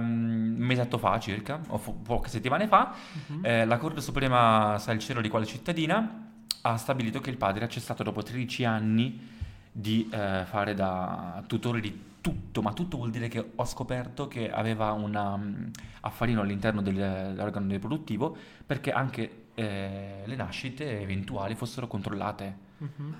um, 0.00 0.54
mesetto 0.56 0.96
fa 0.98 1.18
circa, 1.18 1.60
o 1.68 1.76
fo- 1.78 1.92
poche 1.92 2.28
settimane 2.30 2.66
fa, 2.66 2.94
Mhm. 3.26 3.44
eh, 3.44 3.64
la 3.66 3.76
Corte 3.76 4.00
Suprema, 4.00 4.76
sa 4.78 4.92
il 4.92 4.98
cielo 5.00 5.20
di 5.20 5.28
quale 5.28 5.44
cittadina, 5.44 6.26
ha 6.62 6.76
stabilito 6.76 7.20
che 7.20 7.30
il 7.30 7.36
padre 7.36 7.64
ha 7.64 7.68
cessato 7.68 8.02
dopo 8.02 8.22
13 8.22 8.64
anni 8.64 9.36
di 9.70 10.08
eh, 10.10 10.44
fare 10.46 10.74
da 10.74 11.42
tutore 11.46 11.80
di 11.80 12.06
tutto, 12.20 12.62
ma 12.62 12.72
tutto 12.72 12.96
vuol 12.96 13.10
dire 13.10 13.28
che 13.28 13.52
ho 13.54 13.64
scoperto 13.64 14.26
che 14.28 14.50
aveva 14.50 14.92
un 14.92 15.14
um, 15.14 15.70
affarino 16.00 16.40
all'interno 16.40 16.82
del- 16.82 16.94
dell'organo 17.34 17.68
riproduttivo 17.70 18.36
perché 18.66 18.90
anche 18.92 19.44
eh, 19.58 20.22
le 20.24 20.36
nascite 20.36 21.00
eventuali 21.00 21.54
fossero 21.54 21.86
controllate. 21.88 22.56
Mhm. 22.78 23.14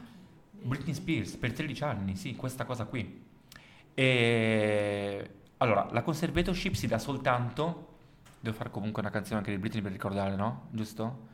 Britney 0.60 0.94
Spears 0.94 1.36
per 1.36 1.52
13 1.52 1.84
anni, 1.84 2.16
sì, 2.16 2.34
questa 2.36 2.64
cosa 2.64 2.84
qui. 2.84 3.24
E 3.94 5.30
allora, 5.58 5.88
la 5.90 6.02
conservatorship 6.02 6.74
si 6.74 6.86
dà 6.86 6.98
soltanto. 6.98 7.86
Devo 8.40 8.56
fare 8.56 8.70
comunque 8.70 9.02
una 9.02 9.10
canzone 9.10 9.38
anche 9.38 9.50
di 9.50 9.58
Britney 9.58 9.82
per 9.82 9.90
ricordare, 9.92 10.36
no? 10.36 10.66
Giusto? 10.70 11.26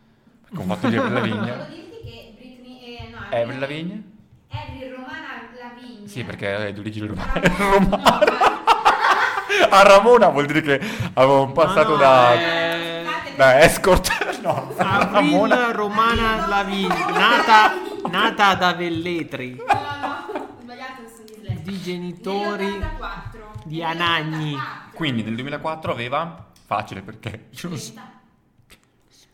Perché 0.42 0.56
ho 0.58 0.62
fatto 0.66 0.88
di 0.88 0.96
Avril 0.96 1.12
Volevo 1.12 1.36
Lavigne. 1.44 1.66
dirti 1.66 2.00
che 2.02 2.32
Britney... 2.36 2.96
Eh, 2.96 3.08
no, 3.10 3.18
Avril 3.42 3.58
Lavigne? 3.58 4.02
Avril 4.48 4.90
Romana 4.94 5.48
Lavigne. 5.58 6.08
Sì, 6.08 6.24
perché 6.24 6.68
è 6.68 6.72
di 6.72 6.80
origine 6.80 7.06
romana. 7.08 7.40
No, 7.58 7.78
ma- 7.88 8.18
A 9.70 9.82
Ramona 9.82 10.28
vuol 10.28 10.46
dire 10.46 10.60
che 10.62 10.80
avevo 11.14 11.42
un 11.44 11.52
passato 11.52 11.90
no, 11.90 11.96
da, 11.96 12.34
eh, 12.34 13.04
da 13.36 13.60
escort. 13.60 14.08
No, 14.44 14.72
Ramona. 14.76 15.54
Avril 15.68 15.74
Romana 15.74 16.46
Lavigne, 16.46 16.88
nata, 17.12 17.72
nata 18.10 18.46
ad 18.48 18.62
Avelletri, 18.62 19.56
No, 19.56 19.64
no, 19.64 20.48
sbagliato 20.60 21.02
sono 21.08 21.24
dislessica. 21.26 21.60
di 21.62 21.80
genitori 21.82 22.66
Nell'84. 22.66 23.62
di 23.64 23.82
Anagni. 23.82 24.56
Quindi 24.92 25.22
nel 25.22 25.34
2004 25.36 25.90
aveva... 25.92 26.46
Facile 26.66 27.00
perché... 27.02 27.46
io 27.50 27.68
non 27.68 27.78
so- 27.78 27.92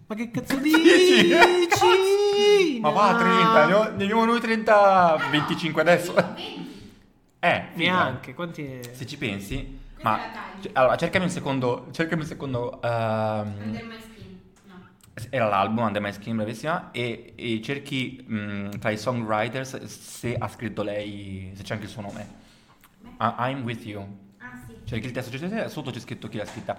Ma 0.07 0.15
che 0.17 0.31
cazzo 0.31 0.57
dici? 0.63 1.31
Ma 2.81 2.91
va, 2.91 3.15
30, 3.17 3.67
ne, 3.67 3.73
ho- 3.73 3.91
ne 3.97 4.03
abbiamo 4.05 4.25
noi 4.25 4.41
30, 4.41 5.29
25 5.31 5.81
adesso. 5.83 6.13
20. 6.13 6.69
Eh, 7.41 7.65
figa. 7.75 7.93
Neanche, 7.93 8.35
quanti 8.35 8.65
è? 8.65 8.81
Se 8.93 9.07
ci 9.07 9.17
pensi... 9.17 9.79
Questa 9.93 10.09
Ma... 10.09 10.17
è 10.17 10.21
la 10.27 10.33
taglia. 10.33 10.61
c- 10.61 10.71
Allora, 10.73 10.97
cercami 10.97 11.25
un 11.27 11.31
secondo... 11.31 11.87
Cercami 11.93 12.23
un 12.23 12.27
secondo... 12.29 12.81
ehm. 12.83 13.79
Era 15.31 15.49
l'album 15.49 15.85
Under 15.85 16.01
My 16.01 16.13
Skin, 16.13 16.37
bravissima, 16.37 16.91
e, 16.93 17.33
e 17.37 17.61
cerchi 17.63 18.25
mh, 18.27 18.79
tra 18.79 18.91
i 18.91 18.97
songwriters 18.97 19.83
se 19.85 20.35
ha 20.37 20.49
scritto 20.49 20.83
lei, 20.83 21.53
se 21.55 21.63
c'è 21.63 21.75
anche 21.75 21.87
il 21.87 21.91
suo 21.91 22.03
nome. 22.03 22.29
Ah, 23.19 23.49
I'm 23.49 23.63
With 23.65 23.85
You. 23.85 24.01
Ah, 24.39 24.59
sì. 24.67 24.75
Cerchi 24.85 25.07
il 25.07 25.13
testo, 25.13 25.37
c'è- 25.37 25.69
sotto 25.69 25.91
c'è 25.91 26.01
scritto 26.01 26.29
chi 26.29 26.39
l'ha 26.39 26.47
scritta. 26.47 26.79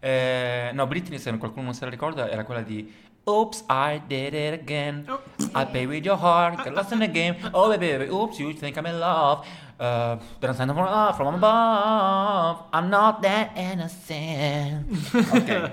Eh, 0.00 0.70
no, 0.74 0.86
Britney, 0.86 1.18
se 1.18 1.36
qualcuno 1.38 1.64
non 1.64 1.74
se 1.74 1.84
la 1.84 1.90
ricorda, 1.90 2.28
era 2.30 2.44
quella 2.44 2.62
di 2.62 2.92
Oops, 3.26 3.64
I 3.70 4.02
did 4.06 4.34
it 4.34 4.52
again. 4.60 5.04
Oh. 5.08 5.22
I 5.54 5.64
play 5.64 5.86
with 5.86 6.04
your 6.04 6.18
heart, 6.18 6.62
get 6.62 6.74
lost 6.74 6.92
in 6.92 6.98
the 6.98 7.10
game. 7.10 7.36
Oh 7.52 7.68
baby, 7.70 7.86
baby, 7.96 8.10
oops, 8.10 8.38
you 8.38 8.52
think 8.52 8.76
I'm 8.76 8.84
in 8.84 8.98
love. 8.98 9.46
Uh, 9.78 10.18
then 10.40 10.50
I 10.50 10.54
signed 10.54 10.70
up 10.70 10.76
from, 10.76 10.86
uh, 10.86 11.12
from 11.14 11.34
above. 11.34 12.64
I'm 12.72 12.90
not 12.90 13.22
that 13.22 13.56
innocent. 13.56 14.86
Ok. 15.32 15.72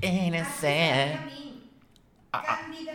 Innocent. 0.00 1.18
Ah, 2.30 2.38
ah. 2.44 2.56
Candida- 2.58 2.92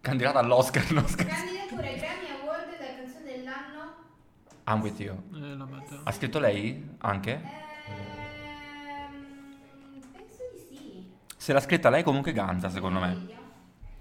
Candidata 0.00 0.38
all'Oscar, 0.40 0.90
no. 0.92 1.02
Candidatura 1.02 1.86
ai 1.86 1.96
Grammy 1.96 2.26
Award 2.42 2.78
della 2.78 2.94
canzone 2.96 3.24
dell'anno. 3.24 3.94
I'm 4.66 4.80
with 4.80 4.98
you. 5.00 5.14
Eh, 5.34 5.56
la 5.56 5.64
metto. 5.64 6.00
Ha 6.02 6.10
scritto 6.12 6.38
lei 6.38 6.88
anche? 6.98 7.32
Ehm, 7.32 7.40
penso 10.12 10.42
di 10.52 10.76
sì. 10.76 11.10
Se 11.36 11.52
l'ha 11.52 11.60
scritta 11.60 11.90
lei 11.90 12.02
comunque 12.02 12.32
Ganza, 12.32 12.68
secondo 12.68 12.98
me. 13.00 13.26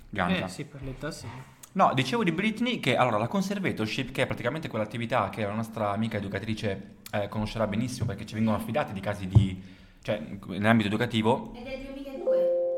Ganza. 0.09 0.45
Eh 0.45 0.49
sì, 0.49 0.65
per 0.65 0.81
l'età 0.83 1.11
sì. 1.11 1.27
No, 1.73 1.93
dicevo 1.93 2.25
di 2.25 2.33
Britney 2.33 2.81
che 2.81 2.97
allora 2.97 3.17
la 3.17 3.27
conservatorship, 3.29 4.11
che 4.11 4.23
è 4.23 4.25
praticamente 4.25 4.67
quell'attività 4.67 5.29
che 5.29 5.45
la 5.45 5.53
nostra 5.53 5.91
amica 5.91 6.17
educatrice 6.17 6.95
eh, 7.13 7.29
conoscerà 7.29 7.65
benissimo 7.65 8.07
perché 8.07 8.25
ci 8.25 8.33
vengono 8.33 8.57
affidati 8.57 8.91
di 8.91 8.99
casi 8.99 9.25
di, 9.25 9.63
cioè 10.01 10.21
nell'ambito 10.47 10.89
educativo, 10.89 11.53
È 11.53 11.61
del 11.63 11.79
2002. 11.79 12.00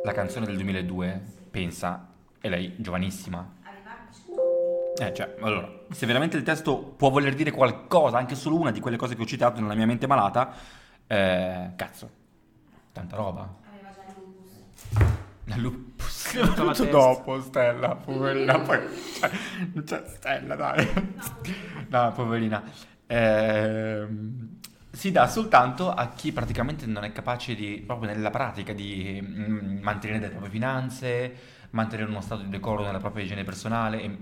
La 0.03 0.11
canzone 0.11 0.45
del 0.45 0.55
2002, 0.55 1.21
pensa, 1.49 2.09
e 2.41 2.49
lei 2.49 2.75
giovanissima. 2.77 3.55
Aveva 3.63 3.91
18 4.09 4.41
anni. 5.01 5.09
Eh, 5.09 5.13
cioè, 5.13 5.35
allora, 5.39 5.71
se 5.91 6.05
veramente 6.05 6.35
il 6.35 6.43
testo 6.43 6.77
può 6.77 7.09
voler 7.09 7.33
dire 7.33 7.51
qualcosa, 7.51 8.17
anche 8.17 8.35
solo 8.35 8.59
una 8.59 8.71
di 8.71 8.81
quelle 8.81 8.97
cose 8.97 9.15
che 9.15 9.21
ho 9.21 9.25
citato 9.25 9.61
nella 9.61 9.75
mia 9.75 9.85
mente 9.85 10.05
malata, 10.05 10.53
eh, 11.07 11.71
cazzo, 11.75 12.09
tanta 12.91 13.15
roba. 13.15 13.55
Aveva 13.69 13.91
già 13.93 14.01
il 14.11 14.15
lupus. 14.19 14.51
La 15.45 15.55
lupus. 15.55 16.33
La 16.33 16.73
Tutto 16.73 16.85
dopo, 16.85 17.41
Stella, 17.41 17.95
poverina. 17.95 18.59
Poi, 18.59 18.79
cioè, 19.19 19.31
cioè, 19.85 20.03
Stella, 20.05 20.55
dai. 20.55 21.11
No, 21.87 22.11
poverina. 22.11 22.61
Ehm, 23.07 24.59
si 24.93 25.11
dà 25.11 25.27
soltanto 25.27 25.91
a 25.91 26.09
chi 26.09 26.31
praticamente 26.31 26.85
non 26.85 27.03
è 27.03 27.11
capace 27.11 27.55
di, 27.55 27.81
proprio 27.85 28.11
nella 28.13 28.29
pratica, 28.29 28.73
di 28.73 29.19
mm, 29.21 29.79
mantenere 29.81 30.19
le 30.19 30.29
proprie 30.29 30.51
finanze, 30.51 31.35
mantenere 31.71 32.09
uno 32.09 32.21
stato 32.21 32.43
di 32.43 32.49
decoro 32.49 32.83
nella 32.83 32.99
propria 32.99 33.23
igiene 33.23 33.43
personale, 33.43 34.01
e 34.01 34.17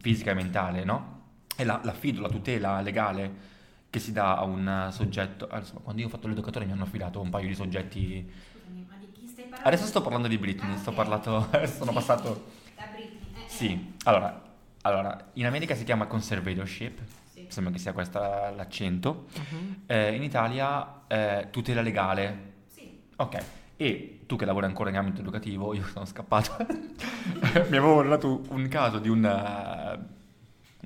fisica 0.00 0.30
e 0.30 0.34
mentale, 0.34 0.84
no? 0.84 1.14
E 1.56 1.64
la- 1.64 1.80
l'affido, 1.84 2.20
la 2.22 2.28
tutela 2.30 2.80
legale 2.80 3.54
che 3.90 3.98
si 3.98 4.12
dà 4.12 4.36
a 4.38 4.44
un 4.44 4.88
soggetto. 4.90 5.46
ah, 5.48 5.58
insomma, 5.58 5.80
quando 5.80 6.00
io 6.00 6.06
ho 6.08 6.10
fatto 6.10 6.28
l'educatore 6.28 6.64
mi 6.66 6.72
hanno 6.72 6.84
affidato 6.84 7.20
un 7.20 7.30
paio 7.30 7.48
di 7.48 7.54
soggetti. 7.54 8.30
Scusami, 8.50 8.86
ma 8.88 8.96
di 8.98 9.10
chi 9.12 9.26
stai 9.26 9.46
parlando? 9.46 9.68
Adesso 9.68 9.86
sto 9.86 10.02
parlando 10.02 10.28
di 10.28 10.38
Britney, 10.38 10.74
Ah, 10.74 10.78
sto 10.78 10.90
ok. 10.90 10.96
parlato, 10.96 11.48
sono 11.66 11.90
Sì, 11.90 11.92
passato. 11.92 12.44
Da 12.78 12.86
Britney. 12.86 13.32
Eh, 13.34 13.40
eh. 13.40 13.44
Sì, 13.46 13.94
allora, 14.04 14.42
allora, 14.82 15.30
in 15.34 15.46
America 15.46 15.74
si 15.74 15.84
chiama 15.84 16.06
conservatorship. 16.06 17.00
Sembra 17.48 17.72
che 17.72 17.78
sia 17.78 17.92
questo 17.92 18.18
l'accento. 18.18 19.26
Mhm. 19.36 19.76
Eh, 19.86 20.14
in 20.14 20.22
Italia 20.22 21.02
eh, 21.06 21.48
tutela 21.50 21.80
legale. 21.82 22.52
Sì. 22.68 22.90
Ok, 23.16 23.38
e 23.76 24.20
tu 24.26 24.36
che 24.36 24.44
lavori 24.44 24.66
ancora 24.66 24.90
in 24.90 24.96
ambito 24.96 25.20
educativo, 25.20 25.74
io 25.74 25.84
sono 25.84 26.04
scappato. 26.04 26.56
Mi 27.68 27.76
avevo 27.76 28.02
dato 28.02 28.42
un 28.50 28.66
caso 28.68 28.98
di 28.98 29.08
un, 29.08 29.24
eh, 29.24 29.98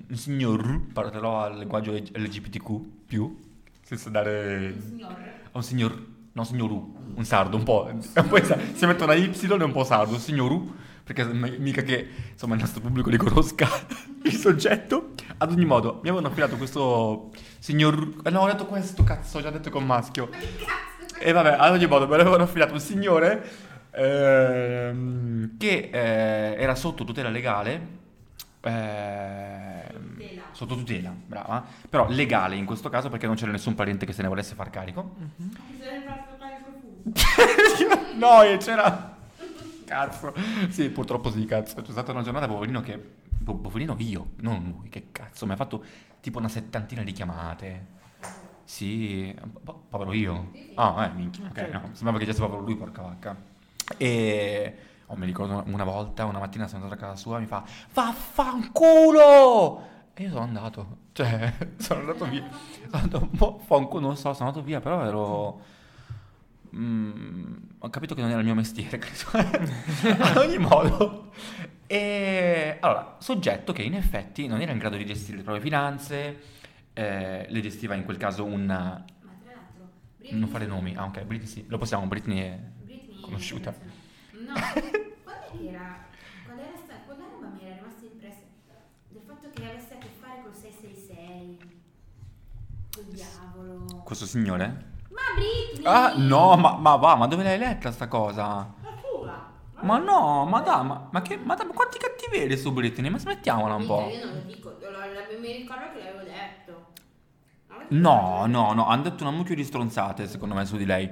un 0.09 0.17
signor, 0.17 0.81
parlerò 0.93 1.43
al 1.43 1.59
linguaggio 1.59 1.93
LGBTQ, 1.93 3.31
senza 3.83 4.11
dare 4.11 4.73
Un 4.76 4.81
signor. 4.83 5.11
a 5.12 5.50
un 5.52 5.62
signor, 5.62 6.07
no 6.33 6.45
signor 6.45 6.71
U, 6.71 6.97
un 7.14 7.25
sardo, 7.25 7.57
un 7.57 7.62
po', 7.64 7.88
un 7.90 8.29
po' 8.29 8.45
sa- 8.45 8.59
si 8.75 8.87
mette 8.87 9.02
una 9.05 9.14
Y 9.14 9.31
è 9.33 9.62
un 9.62 9.73
po' 9.73 9.85
sardo, 9.85 10.14
un 10.14 10.21
signor 10.21 10.50
U, 10.52 10.75
perché 11.12 11.25
mica 11.59 11.83
che 11.83 12.09
insomma 12.33 12.55
il 12.55 12.61
nostro 12.61 12.81
pubblico 12.81 13.11
riconosca 13.11 13.69
il 14.23 14.33
soggetto. 14.35 15.11
Ad 15.38 15.50
ogni 15.50 15.64
modo, 15.64 15.95
mi 16.02 16.09
avevano 16.09 16.29
affidato 16.29 16.57
questo 16.57 17.31
signor, 17.59 18.14
eh, 18.25 18.31
no 18.31 18.40
ho 18.43 18.47
detto 18.47 18.67
questo, 18.67 19.02
cazzo, 19.05 19.38
ho 19.38 19.43
già 19.43 19.50
detto 19.50 19.71
con 19.71 19.85
maschio. 19.85 20.29
E 21.19 21.33
vabbè, 21.33 21.57
ad 21.59 21.73
ogni 21.73 21.87
modo, 21.87 22.07
me 22.07 22.17
l'avevano 22.17 22.45
affidato 22.45 22.73
un 22.75 22.81
signore 22.81 23.43
ehm, 23.90 25.57
che 25.59 25.90
eh, 25.93 26.55
era 26.62 26.75
sotto 26.75 27.05
tutela 27.05 27.29
legale. 27.29 27.99
ehm, 28.61 30.17
Tutela. 30.17 30.43
sotto 30.52 30.76
tutela, 30.76 31.11
brava. 31.26 31.64
Però 31.88 32.07
legale 32.09 32.57
in 32.57 32.64
questo 32.67 32.88
caso 32.88 33.09
perché 33.09 33.26
non 33.26 33.35
c'era 33.37 33.50
nessun 33.50 33.75
parente 33.75 34.07
che 34.07 34.12
se 34.12 34.23
ne 34.23 34.29
volesse 34.29 34.55
far 34.55 34.71
carico. 34.71 35.14
Mi 35.37 35.50
profumo. 36.62 38.02
no, 38.19 38.43
e 38.43 38.57
c'era. 38.59 39.10
Cazzo. 39.90 40.32
Sì, 40.70 40.88
purtroppo 40.90 41.30
sì, 41.32 41.44
cazzo. 41.47 41.82
C'è 41.82 41.90
stata 41.90 42.12
una 42.12 42.23
giornata, 42.23 42.47
poverino, 42.47 42.80
che. 42.80 42.97
po- 43.42 43.56
Poverino 43.56 43.97
io, 43.99 44.30
non 44.37 44.73
lui, 44.78 44.88
che 44.88 45.09
cazzo. 45.11 45.47
Mi 45.47 45.52
ha 45.52 45.56
fatto 45.56 45.82
tipo 46.20 46.38
una 46.38 46.49
settantina 46.49 47.02
di 47.02 47.11
chiamate. 47.11 47.87
Sì, 48.62 49.35
po- 49.64 49.82
povero 49.88 50.12
io. 50.12 50.52
Ah, 50.76 51.06
eh, 51.06 51.12
minchia. 51.16 51.47
Ok, 51.49 51.59
no, 51.73 51.88
sembrava 51.92 52.18
che 52.18 52.26
fosse 52.26 52.38
proprio 52.38 52.61
lui, 52.61 52.76
porca 52.76 53.02
vacca. 53.02 53.37
E. 53.97 54.76
Oh, 55.06 55.16
mi 55.16 55.26
ricordo 55.26 55.64
una 55.66 55.82
volta, 55.82 56.25
una 56.25 56.38
mattina 56.38 56.68
sono 56.68 56.85
andato 56.85 57.02
a 57.02 57.04
casa 57.09 57.16
sua, 57.20 57.40
mi 57.40 57.47
fa 57.47 57.64
Vaffanculo! 57.92 59.88
E 60.14 60.23
io 60.23 60.28
sono 60.28 60.42
andato, 60.44 60.99
cioè, 61.12 61.52
sono 61.78 62.00
andato 62.00 62.26
via. 62.26 62.49
Sono 62.88 63.02
andato, 63.02 63.26
boh, 63.32 63.59
fanculo, 63.59 64.06
non 64.06 64.16
so, 64.16 64.32
sono 64.35 64.50
andato 64.50 64.64
via, 64.64 64.78
però 64.78 65.04
ero. 65.04 65.61
Ho 67.83 67.89
capito 67.89 68.15
che 68.15 68.21
non 68.21 68.29
era 68.29 68.41
il 68.41 68.45
mio 68.45 68.55
mestiere. 68.55 69.01
Ad 70.21 70.37
ogni 70.37 70.59
modo. 70.59 71.33
E 71.87 72.77
allora, 72.79 73.17
soggetto 73.19 73.73
che 73.73 73.83
in 73.83 73.95
effetti 73.95 74.47
non 74.47 74.61
era 74.61 74.73
in 74.73 74.79
grado 74.79 74.99
di 74.99 75.07
gestire 75.07 75.39
le 75.39 75.43
proprie 75.43 75.65
finanze, 75.65 76.41
eh, 76.93 77.47
le 77.49 77.61
gestiva 77.63 77.95
in 77.95 78.05
quel 78.05 78.19
caso 78.19 78.45
un. 78.45 78.67
Ma 78.67 79.05
tra 79.43 79.53
l'altro, 79.55 79.89
Britney 80.19 80.39
Non 80.39 80.49
fare 80.51 80.67
nomi. 80.67 80.95
Ah, 80.95 81.05
ok, 81.05 81.23
Britney 81.23 81.49
sì, 81.49 81.65
lo 81.69 81.79
possiamo, 81.79 82.07
Britney 82.07 82.39
è. 82.41 82.59
Britney 82.83 83.21
Conosciuta. 83.21 83.75
No, 84.33 84.53
quando 85.25 85.69
era? 85.69 86.05
Quando 86.45 86.63
era 86.63 86.77
sta, 86.85 86.95
quella 87.07 87.25
roba 87.33 87.49
mi 87.49 87.65
era 87.65 87.77
rimasta 87.77 88.05
impressa 88.05 88.43
del 89.09 89.23
fatto 89.27 89.49
che 89.55 89.65
avesse 89.65 89.95
a 89.95 89.99
che 89.99 90.09
fare 90.21 90.43
col 90.43 90.55
666, 90.55 91.59
col 92.95 93.05
diavolo. 93.05 94.03
Questo 94.05 94.27
signore? 94.27 94.89
Britney! 95.35 95.85
Ah, 95.85 96.15
no, 96.17 96.57
ma, 96.57 96.77
ma 96.77 96.97
va, 96.97 97.15
ma 97.17 97.27
dove 97.27 97.43
l'hai 97.43 97.59
letta 97.59 97.91
sta 97.93 98.09
cosa? 98.09 98.45
La 98.45 98.95
tua! 99.01 99.49
Ma 99.81 99.99
no, 99.99 100.45
ma 100.47 100.61
dai, 100.61 100.85
ma, 100.85 101.09
ma 101.11 101.23
che, 101.23 101.39
ma 101.39 101.55
dai, 101.55 101.67
ma 101.67 101.73
quanti 101.73 101.99
cattiveria 101.99 102.57
su 102.57 102.73
Britney? 102.73 103.11
Ma 103.11 103.19
smettiamola 103.19 103.75
un 103.75 103.87
po'. 103.87 104.19
Io 104.21 104.27
non 104.27 104.37
lo 104.37 104.43
dico, 104.47 104.71
lo- 104.71 104.79
lo- 104.79 105.41
mi 105.41 105.53
ricordo 105.57 105.85
che 105.93 105.99
l'avevo 105.99 106.23
detto. 106.23 106.89
No, 107.89 108.45
no, 108.47 108.73
no, 108.73 108.87
hanno 108.87 109.03
detto 109.03 109.25
una 109.25 109.33
mucchio 109.33 109.55
di 109.57 109.65
stronzate 109.65 110.29
secondo 110.29 110.55
me 110.55 110.65
su 110.65 110.77
di 110.77 110.85
lei. 110.85 111.11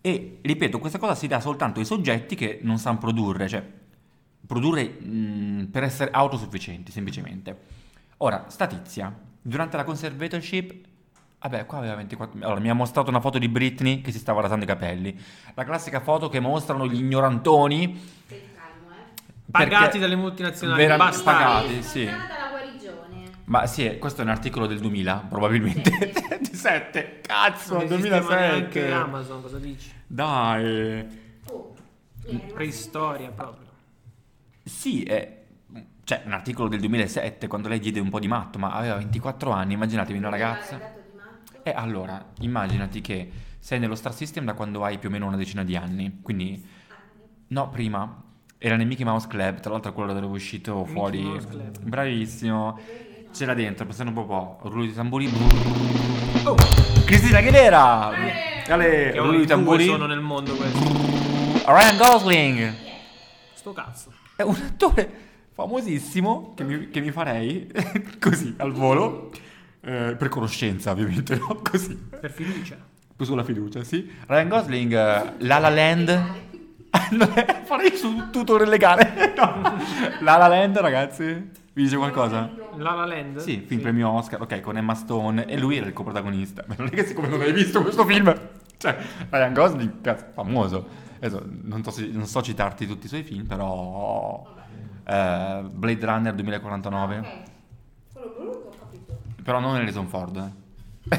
E 0.00 0.38
ripeto, 0.42 0.78
questa 0.80 0.98
cosa 0.98 1.14
si 1.14 1.28
dà 1.28 1.38
soltanto 1.38 1.78
ai 1.78 1.84
soggetti 1.86 2.34
che 2.34 2.58
non 2.62 2.78
sanno 2.78 2.98
produrre, 2.98 3.48
cioè 3.48 3.64
produrre 4.44 4.84
mh, 4.88 5.68
per 5.70 5.84
essere 5.84 6.10
autosufficienti, 6.10 6.90
semplicemente. 6.90 7.56
Ora, 8.18 8.46
sta 8.48 8.66
tizia, 8.66 9.14
durante 9.40 9.76
la 9.76 9.84
conservatorship, 9.84 10.86
vabbè, 11.42 11.66
qua 11.66 11.78
aveva 11.78 11.96
24 11.96 12.38
Allora, 12.44 12.60
mi 12.60 12.70
ha 12.70 12.74
mostrato 12.74 13.10
una 13.10 13.20
foto 13.20 13.38
di 13.38 13.48
Britney 13.48 14.00
che 14.00 14.12
si 14.12 14.18
stava 14.18 14.40
rasando 14.40 14.64
i 14.64 14.68
capelli. 14.68 15.18
La 15.54 15.64
classica 15.64 16.00
foto 16.00 16.28
che 16.28 16.40
mostrano 16.40 16.86
gli 16.86 16.98
ignorantoni. 16.98 18.10
Calmo, 18.28 18.90
eh. 18.90 19.50
Pagati 19.50 19.98
dalle 19.98 20.16
multinazionali. 20.16 20.80
Vera- 20.80 20.96
Basta. 20.96 21.32
pagati. 21.32 21.82
sì. 21.82 22.04
Lontana 22.04 22.26
dalla 22.26 22.48
guarigione. 22.50 23.30
Ma 23.44 23.66
sì, 23.66 23.98
questo 23.98 24.20
è 24.20 24.24
un 24.24 24.30
articolo 24.30 24.66
del 24.66 24.78
2000, 24.78 25.26
probabilmente. 25.28 26.12
di 26.40 26.54
7, 26.54 27.20
cazzo, 27.26 27.74
Non 27.74 27.84
esisteva 27.84 28.34
neanche 28.34 28.80
2007. 28.80 28.92
Amazon, 28.92 29.42
cosa 29.42 29.58
dici? 29.58 29.90
Dai. 30.06 31.06
Oh, 31.48 31.74
rimasto 32.24 32.54
Preistoria 32.54 33.30
proprio. 33.30 33.70
Sì, 34.64 35.02
è 35.02 35.40
cioè, 36.04 36.22
un 36.24 36.32
articolo 36.32 36.68
del 36.68 36.78
2007, 36.80 37.46
quando 37.48 37.68
lei 37.68 37.80
diede 37.80 37.98
un 38.00 38.10
po' 38.10 38.20
di 38.20 38.28
matto, 38.28 38.58
ma 38.58 38.72
aveva 38.72 38.96
24 38.96 39.50
anni, 39.50 39.74
immaginatevi 39.74 40.18
una 40.18 40.28
ragazza. 40.28 41.00
E 41.62 41.70
allora, 41.70 42.24
immaginati 42.40 43.00
che 43.00 43.30
sei 43.58 43.78
nello 43.78 43.94
Star 43.94 44.14
System 44.14 44.44
da 44.44 44.54
quando 44.54 44.82
hai 44.84 44.98
più 44.98 45.08
o 45.08 45.12
meno 45.12 45.26
una 45.26 45.36
decina 45.36 45.62
di 45.62 45.76
anni, 45.76 46.18
quindi 46.20 46.64
no, 47.48 47.68
prima 47.68 48.22
era 48.58 48.76
nel 48.76 48.86
Mickey 48.86 49.04
Mouse 49.04 49.28
Club, 49.28 49.60
tra 49.60 49.72
l'altro 49.72 49.92
quello 49.92 50.12
dove 50.12 50.26
è 50.26 50.30
uscito 50.30 50.78
Mickey 50.78 50.92
fuori. 50.92 51.22
Mouse 51.22 51.48
Club. 51.48 51.78
Bravissimo. 51.80 52.78
C'era 53.32 53.54
dentro, 53.54 53.86
passando 53.86 54.10
un 54.10 54.26
po' 54.26 54.58
po', 54.58 54.68
rullo 54.68 54.84
di 54.84 54.92
tamburi. 54.92 55.30
Oh, 56.44 56.54
Cristina 57.06 57.38
Aguilera! 57.38 58.12
Eh! 58.14 58.70
Ale, 58.70 59.10
che 59.12 59.18
rullo 59.18 59.38
di 59.38 59.46
tamburi. 59.46 59.86
sono 59.86 60.06
nel 60.06 60.20
mondo 60.20 60.54
questo. 60.54 60.78
Ryan 61.66 61.96
Gosling! 61.96 62.74
Sto 63.54 63.72
cazzo. 63.72 64.12
È 64.36 64.42
un 64.42 64.54
attore 64.54 65.10
famosissimo 65.52 66.52
che 66.54 66.64
mi, 66.64 66.90
che 66.90 67.00
mi 67.00 67.10
farei 67.10 67.70
così 68.20 68.54
al 68.58 68.72
volo, 68.72 69.30
eh, 69.82 70.14
per 70.16 70.28
conoscenza 70.28 70.90
ovviamente, 70.92 71.36
no? 71.36 71.60
Così, 71.68 71.94
Per 71.96 72.30
fiducia. 72.30 72.76
più 73.16 73.24
sulla 73.24 73.44
fiducia, 73.44 73.82
sì. 73.84 74.10
Ryan 74.26 74.48
Gosling, 74.48 74.92
eh, 74.92 75.32
La 75.38 75.58
La 75.58 75.68
Land, 75.68 76.22
farei 77.64 77.96
su 77.96 78.30
tutore 78.30 78.66
legale, 78.66 79.32
no. 79.36 79.76
La 80.20 80.36
La 80.36 80.46
Land 80.46 80.78
ragazzi, 80.78 81.24
vi 81.72 81.82
dice 81.82 81.96
qualcosa? 81.96 82.50
La 82.76 82.92
La 82.94 83.04
Land? 83.06 83.38
Sì, 83.38 83.64
film 83.66 83.80
premio 83.80 84.10
Oscar, 84.10 84.40
ok, 84.42 84.60
con 84.60 84.76
Emma 84.76 84.94
Stone 84.94 85.46
e 85.46 85.58
lui 85.58 85.76
era 85.76 85.86
il 85.86 85.92
coprotagonista. 85.92 86.64
Ma 86.66 86.74
non 86.78 86.86
è 86.88 86.90
che 86.90 87.04
siccome 87.04 87.28
non 87.28 87.40
hai 87.40 87.52
visto 87.52 87.82
questo 87.82 88.04
film, 88.04 88.32
cioè, 88.76 88.96
Ryan 89.30 89.52
Gosling, 89.54 90.00
cazzo, 90.00 90.26
famoso. 90.32 90.88
Adesso, 91.16 91.44
non, 91.62 91.84
so 91.84 91.92
non 92.10 92.26
so 92.26 92.42
citarti 92.42 92.86
tutti 92.86 93.06
i 93.06 93.08
suoi 93.08 93.22
film, 93.22 93.46
però... 93.46 94.44
eh, 95.06 95.62
Blade 95.70 96.04
Runner 96.06 96.34
2049, 96.34 97.18
Ok. 97.18 97.50
Però 99.42 99.58
non 99.60 99.74
Harrison 99.76 100.06
Ford. 100.08 100.36
eh. 100.36 100.60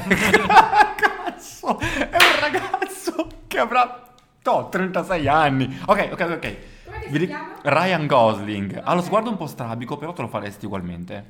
cazzo, 0.96 1.78
è 1.78 2.16
un 2.16 2.40
ragazzo 2.40 3.26
che 3.46 3.58
avrà, 3.58 4.12
no, 4.42 4.68
36 4.68 5.28
anni. 5.28 5.78
Ok, 5.86 6.08
ok, 6.12 6.20
ok. 6.20 6.56
Com'è 6.84 6.98
che 7.00 7.06
Vi 7.06 7.12
si 7.12 7.18
ri- 7.18 7.26
chiama? 7.26 7.54
Ryan 7.62 8.06
Gosling. 8.06 8.80
Ha 8.82 8.94
lo 8.94 9.02
sguardo 9.02 9.30
un 9.30 9.36
po' 9.36 9.46
strabico, 9.46 9.96
però 9.96 10.12
te 10.12 10.22
lo 10.22 10.28
faresti 10.28 10.66
ugualmente. 10.66 11.26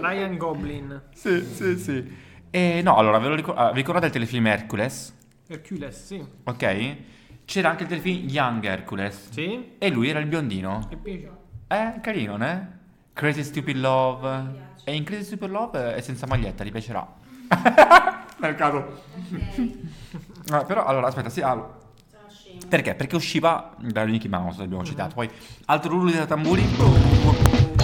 Ryan 0.00 0.36
Goblin. 0.36 1.02
Sì, 1.14 1.42
sì, 1.44 1.76
sì. 1.78 2.28
E 2.50 2.80
no, 2.82 2.96
allora, 2.96 3.18
ve 3.18 3.28
lo 3.28 3.34
ricor- 3.34 3.56
ah, 3.58 3.70
vi 3.70 3.76
ricordate 3.78 4.06
il 4.06 4.12
telefilm 4.12 4.46
Hercules? 4.46 5.16
Hercules, 5.46 6.04
sì. 6.06 6.24
Ok? 6.44 6.96
C'era 7.44 7.70
anche 7.70 7.82
il 7.84 7.88
telefilm 7.88 8.28
Young 8.28 8.64
Hercules. 8.64 9.30
Sì? 9.30 9.72
E 9.78 9.88
lui 9.90 10.08
era 10.08 10.18
il 10.20 10.26
biondino. 10.26 10.86
Che 10.88 10.96
piace? 10.96 11.30
Eh, 11.68 12.00
carino, 12.00 12.36
né? 12.36 12.78
Crazy 13.20 13.44
Stupid 13.44 13.76
Love. 13.76 14.44
E 14.82 14.94
in 14.94 15.04
Crazy 15.04 15.24
Stupid 15.24 15.50
Love 15.50 15.94
è 15.94 16.00
senza 16.00 16.26
maglietta, 16.26 16.64
ti 16.64 16.70
piacerà. 16.70 17.06
Nel 18.38 18.54
caso. 18.54 19.02
Ah, 20.50 20.64
però, 20.64 20.86
allora, 20.86 21.08
aspetta, 21.08 21.28
sì, 21.28 21.40
scemo. 21.40 21.68
perché? 22.66 22.94
Perché 22.94 23.16
usciva 23.16 23.72
da 23.76 24.06
Mickey 24.06 24.30
Mouse, 24.30 24.60
l'abbiamo 24.60 24.84
citato. 24.84 25.12
Poi, 25.16 25.28
altro 25.66 25.90
rullo 25.90 26.10
da 26.10 26.24
tamburi. 26.24 26.62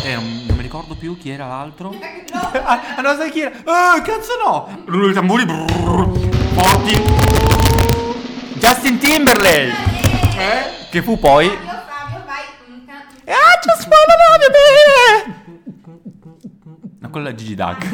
Eh, 0.05 0.14
non, 0.14 0.44
non 0.46 0.57
mi 0.57 0.62
ricordo 0.62 0.96
più 0.96 1.18
chi 1.18 1.29
era 1.29 1.46
l'altro. 1.46 1.92
ah, 2.33 3.01
no, 3.03 3.14
sai 3.16 3.31
chi 3.31 3.40
era? 3.42 3.51
Oh, 3.62 4.01
cazzo 4.01 4.33
no! 4.42 4.85
Rullo 4.87 5.09
di 5.09 5.12
tamburi. 5.12 5.44
brrr, 5.44 6.29
forti. 6.55 6.94
Justin 8.59 8.96
Timberlake. 8.99 9.75
Eh? 10.38 10.88
Che 10.90 11.03
fu 11.03 11.18
poi... 11.18 11.49
Fabio, 11.49 11.66
Fabio, 11.66 12.25
vai. 12.25 12.42
Mm, 12.70 12.87
ca- 12.87 13.33
Ah, 13.33 13.59
just 13.62 13.87
wanna 13.87 14.15
baby! 14.52 15.35
No, 16.98 17.11
quello 17.11 17.28
è 17.28 17.35
Gigi 17.35 17.54
Duck. 17.54 17.87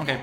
Ok. 0.00 0.18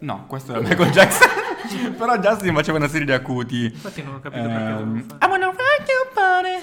No, 0.00 0.26
questo 0.26 0.52
era 0.52 0.60
Michael 0.60 0.90
Jackson. 0.90 1.28
Però 1.96 2.18
Justin 2.18 2.54
faceva 2.54 2.76
una 2.78 2.88
serie 2.88 3.06
di 3.06 3.12
acuti. 3.12 3.64
Infatti 3.64 4.02
non 4.02 4.14
ho 4.16 4.20
capito 4.20 4.42
perché 4.46 4.58
dovevo 4.64 4.80
Ehm, 4.80 5.04
fare. 5.06 5.24
I 5.24 5.28
wanna 5.30 5.46
rock 5.46 5.88
your 5.88 6.10
body. 6.14 6.62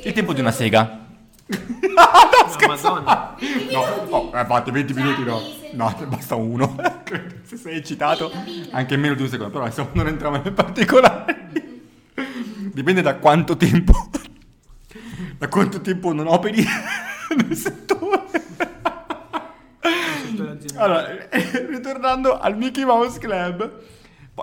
Il 0.03 0.13
tempo 0.13 0.35
di 0.35 0.41
una 0.41 0.51
sega. 0.51 1.07
No, 1.47 2.67
Madonna. 2.67 3.35
No, 3.73 3.81
oh, 4.11 4.31
eh, 4.35 4.41
infatti 4.41 4.71
20 4.71 4.93
minuti 4.93 5.25
no. 5.25 5.41
No, 5.73 5.95
ne 5.99 6.07
basta 6.07 6.35
uno. 6.35 6.77
Se 7.45 7.57
sei 7.57 7.77
eccitato, 7.77 8.31
anche 8.73 8.97
meno 8.99 9.15
di 9.15 9.23
un 9.23 9.29
secondo. 9.29 9.53
Però 9.53 9.65
adesso 9.65 9.89
non 9.93 10.07
entriamo 10.07 10.43
nel 10.43 10.53
particolare. 10.53 11.47
Dipende 12.75 13.01
da 13.01 13.17
quanto 13.17 13.57
tempo. 13.57 14.11
Da 15.39 15.49
quanto 15.49 15.81
tempo 15.81 16.13
non 16.13 16.27
operi 16.27 16.63
nel 17.43 17.57
settore. 17.57 18.27
Allora, 20.75 21.29
eh, 21.31 21.67
ritornando 21.71 22.39
al 22.39 22.57
Mickey 22.57 22.85
Mouse 22.85 23.19
Club. 23.19 23.83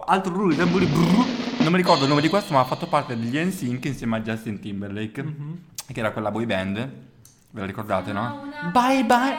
Altro 0.07 0.33
rullo 0.33 0.49
di 0.49 0.57
tamburi. 0.57 1.54
Non 1.65 1.73
mi 1.73 1.79
ricordo 1.79 2.03
il 2.03 2.09
nome 2.09 2.21
di 2.21 2.29
questo, 2.29 2.53
ma 2.53 2.59
ha 2.59 2.63
fatto 2.63 2.85
parte 2.85 3.17
degli 3.17 3.39
NSYNC 3.39 3.85
insieme 3.85 4.17
a 4.17 4.19
Justin 4.21 4.59
Timberlake. 4.59 5.23
Mhm. 5.23 5.59
Che 5.87 5.99
era 5.99 6.11
quella 6.11 6.29
boy 6.29 6.45
band. 6.45 6.75
Ve 6.77 7.59
la 7.59 7.65
ricordate, 7.65 8.11
no? 8.13 8.51
Bye 8.71 9.03
bye. 9.03 9.37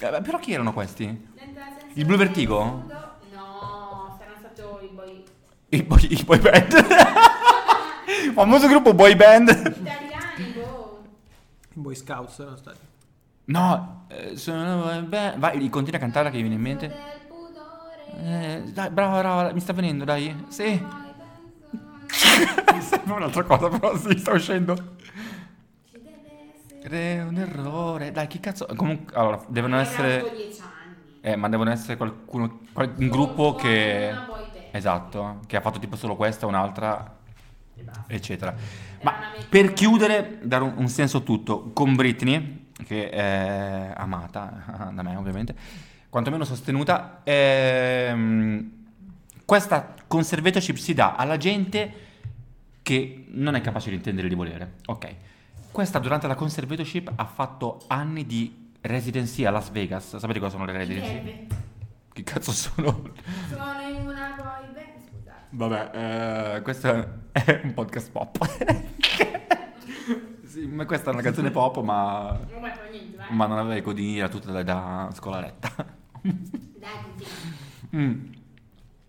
Eh, 0.00 0.10
beh, 0.10 0.20
però 0.22 0.38
chi 0.40 0.52
erano 0.52 0.72
questi? 0.72 1.04
Il 1.92 2.04
Blue 2.04 2.16
Vertigo? 2.16 2.84
No, 3.32 4.18
saranno 4.18 4.36
stati 4.40 4.86
i 4.86 4.88
boy 4.92 5.24
I 5.68 5.82
boy, 5.84 6.06
i 6.10 6.24
boy 6.24 6.40
band. 6.40 6.84
Famoso 8.34 8.66
gruppo 8.66 8.92
boy 8.92 9.14
band. 9.14 9.48
italiani, 9.50 10.52
boh. 10.52 11.04
I 11.74 11.78
Boy 11.78 11.94
Scouts 11.94 12.40
erano 12.40 12.56
stati. 12.56 12.78
No, 13.44 14.06
eh, 14.08 14.36
sono 14.36 15.00
band. 15.02 15.38
Vai, 15.38 15.68
continua 15.68 15.98
a 15.98 16.02
cantare 16.02 16.30
che 16.30 16.36
mi 16.38 16.42
viene 16.42 16.56
in 16.56 16.60
mente. 16.60 17.22
Eh, 18.26 18.62
dai, 18.72 18.88
brava, 18.88 19.18
brava, 19.20 19.52
mi 19.52 19.60
sta 19.60 19.74
venendo, 19.74 20.04
dai. 20.04 20.34
Sì. 20.48 20.64
Mi 22.74 22.80
sembra 22.80 23.16
un'altra 23.16 23.42
cosa, 23.42 23.68
però 23.68 23.94
sì, 23.98 24.16
sta 24.18 24.32
uscendo. 24.32 24.74
ci 25.90 26.00
deve 26.00 26.20
essere. 26.80 27.16
È 27.16 27.22
un 27.22 27.36
errore. 27.36 28.12
Dai, 28.12 28.26
chi 28.26 28.40
cazzo. 28.40 28.66
Comunque, 28.74 29.14
allora, 29.14 29.44
devono 29.48 29.78
essere. 29.78 30.20
avuto 30.20 30.34
10 30.36 30.60
anni. 30.62 30.96
Eh, 31.20 31.36
ma 31.36 31.48
devono 31.50 31.70
essere 31.70 31.98
qualcuno. 31.98 32.60
qual- 32.72 32.94
un 32.96 33.08
gruppo 33.08 33.54
che. 33.56 34.32
Esatto, 34.70 35.40
che 35.46 35.56
ha 35.56 35.60
fatto 35.60 35.78
tipo 35.78 35.94
solo 35.96 36.16
questa, 36.16 36.46
un'altra, 36.46 37.16
eccetera. 38.06 38.52
Era 38.52 38.60
Ma 39.02 39.14
per 39.48 39.72
chiudere, 39.74 40.38
dare 40.42 40.64
un, 40.64 40.72
un 40.76 40.88
senso 40.88 41.18
a 41.18 41.20
tutto, 41.20 41.70
con 41.72 41.94
Britney, 41.94 42.70
che 42.84 43.10
è 43.10 43.92
amata 43.94 44.90
da 44.92 45.02
me 45.02 45.14
ovviamente, 45.14 45.54
quantomeno 46.14 46.44
sostenuta, 46.44 47.22
ehm, 47.24 48.70
questa 49.44 49.96
conservatorship 50.06 50.76
si 50.76 50.94
dà 50.94 51.16
alla 51.16 51.36
gente 51.36 51.92
che 52.82 53.24
non 53.30 53.56
è 53.56 53.60
capace 53.60 53.90
di 53.90 53.96
intendere 53.96 54.28
di 54.28 54.36
volere. 54.36 54.74
Ok. 54.86 55.12
Questa 55.72 55.98
durante 55.98 56.28
la 56.28 56.36
conservatorship 56.36 57.10
ha 57.16 57.24
fatto 57.24 57.82
anni 57.88 58.24
di 58.26 58.70
residency 58.82 59.44
a 59.44 59.50
Las 59.50 59.70
Vegas. 59.70 60.18
Sapete 60.18 60.38
cosa 60.38 60.52
sono 60.52 60.66
le 60.66 60.70
residency? 60.70 61.48
Che 62.12 62.22
cazzo 62.22 62.52
sono? 62.52 63.10
Sono 63.48 63.80
in 63.80 64.06
una 64.06 64.36
boy 64.36 64.72
band, 64.72 65.08
scusate. 65.08 65.46
Vabbè, 65.50 66.54
eh, 66.54 66.62
questo 66.62 67.22
è 67.32 67.60
un 67.64 67.74
podcast 67.74 68.12
pop. 68.12 68.38
sì, 70.46 70.64
ma 70.68 70.86
questa 70.86 71.10
è 71.10 71.12
una 71.12 71.22
canzone 71.22 71.50
pop, 71.50 71.82
ma, 71.82 72.38
Non 72.52 72.70
ma 73.30 73.46
non 73.46 73.58
aveva 73.58 73.74
i 73.74 73.82
codini, 73.82 74.18
era 74.18 74.28
tutta 74.28 74.52
da, 74.52 74.62
da 74.62 75.10
scolaretta. 75.12 76.02
Mm. 77.94 78.24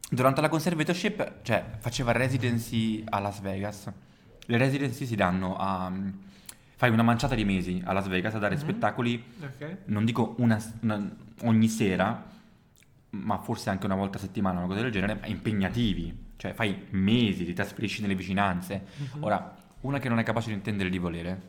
durante 0.10 0.42
la 0.42 0.50
conservatorship, 0.50 1.42
cioè, 1.42 1.64
faceva 1.80 2.12
residency 2.12 3.04
a 3.10 3.20
Las 3.20 3.42
Vegas. 3.42 3.92
Le 4.46 4.58
residency 4.58 5.06
si 5.06 5.16
danno 5.16 5.56
a... 5.58 5.92
Fai 6.78 6.90
una 6.92 7.04
manciata 7.04 7.36
di 7.36 7.46
mesi 7.46 7.82
a 7.86 7.94
Las 7.94 8.08
Vegas 8.08 8.36
a 8.36 8.38
dare 8.38 8.56
Mhm. 8.56 8.62
spettacoli, 8.62 9.24
Ok. 9.42 9.78
non 9.86 10.04
dico 10.06 10.36
una, 10.40 10.62
una- 10.82 11.16
ogni 11.44 11.68
sera, 11.70 12.24
ma 13.12 13.38
forse 13.38 13.70
anche 13.70 13.86
una 13.86 13.96
volta 13.96 14.18
a 14.18 14.22
settimana, 14.22 14.60
una 14.60 14.68
cosa 14.68 14.82
del 14.82 14.92
genere, 14.92 15.18
ma 15.22 15.26
impegnativi. 15.28 16.24
Cioè, 16.36 16.54
fai 16.54 16.86
mesi, 16.92 17.46
ti 17.46 17.54
trasferisci 17.54 18.02
nelle 18.02 18.14
vicinanze. 18.16 18.86
Mhm. 19.16 19.24
Ora, 19.24 19.56
una 19.82 20.00
che 20.00 20.10
non 20.10 20.20
è 20.20 20.24
capace 20.24 20.50
di 20.50 20.54
intendere 20.56 20.90
di 20.90 20.98
volere, 20.98 21.42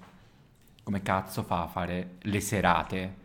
come 0.85 1.02
cazzo 1.02 1.42
fa 1.42 1.62
a 1.64 1.66
fare 1.66 2.12
le 2.20 2.40
serate. 2.40 3.24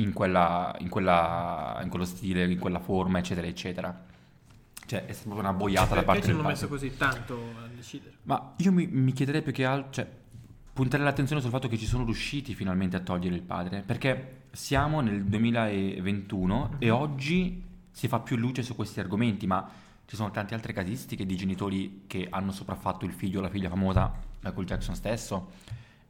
In, 0.00 0.12
quella, 0.12 0.74
in, 0.78 0.88
quella, 0.88 1.78
in 1.82 1.88
quello 1.88 2.04
stile, 2.04 2.50
in 2.50 2.58
quella 2.58 2.80
forma, 2.80 3.18
eccetera, 3.18 3.46
eccetera? 3.46 4.04
Cioè, 4.86 5.04
è 5.04 5.12
stata 5.12 5.28
proprio 5.30 5.48
una 5.48 5.58
boiata 5.58 5.94
da 5.94 6.02
Perché 6.02 6.04
parte 6.06 6.20
ci 6.20 6.26
del 6.28 6.34
hanno 6.36 6.48
padre. 6.48 6.60
messo 6.60 6.68
così 6.68 6.96
tanto 6.96 7.34
a 7.62 7.66
decidere? 7.74 8.14
Ma 8.22 8.54
io 8.56 8.72
mi, 8.72 8.86
mi 8.86 9.12
chiederei 9.12 9.42
più 9.42 9.52
che 9.52 9.64
altro, 9.64 9.90
cioè, 9.92 10.08
puntare 10.72 11.02
l'attenzione 11.02 11.42
sul 11.42 11.50
fatto 11.50 11.68
che 11.68 11.76
ci 11.76 11.86
sono 11.86 12.04
riusciti 12.04 12.54
finalmente 12.54 12.96
a 12.96 13.00
togliere 13.00 13.34
il 13.34 13.42
padre, 13.42 13.82
perché 13.82 14.42
siamo 14.52 15.00
nel 15.00 15.24
2021 15.24 16.76
e 16.78 16.90
oggi 16.90 17.62
si 17.90 18.08
fa 18.08 18.20
più 18.20 18.36
luce 18.36 18.62
su 18.62 18.74
questi 18.74 19.00
argomenti, 19.00 19.46
ma 19.46 19.68
ci 20.06 20.16
sono 20.16 20.30
tante 20.30 20.54
altre 20.54 20.72
casistiche 20.72 21.26
di 21.26 21.36
genitori 21.36 22.04
che 22.06 22.28
hanno 22.30 22.52
sopraffatto 22.52 23.04
il 23.04 23.12
figlio 23.12 23.40
o 23.40 23.42
la 23.42 23.50
figlia 23.50 23.68
famosa, 23.68 24.10
Michael 24.40 24.66
Jackson 24.66 24.94
stesso. 24.94 25.50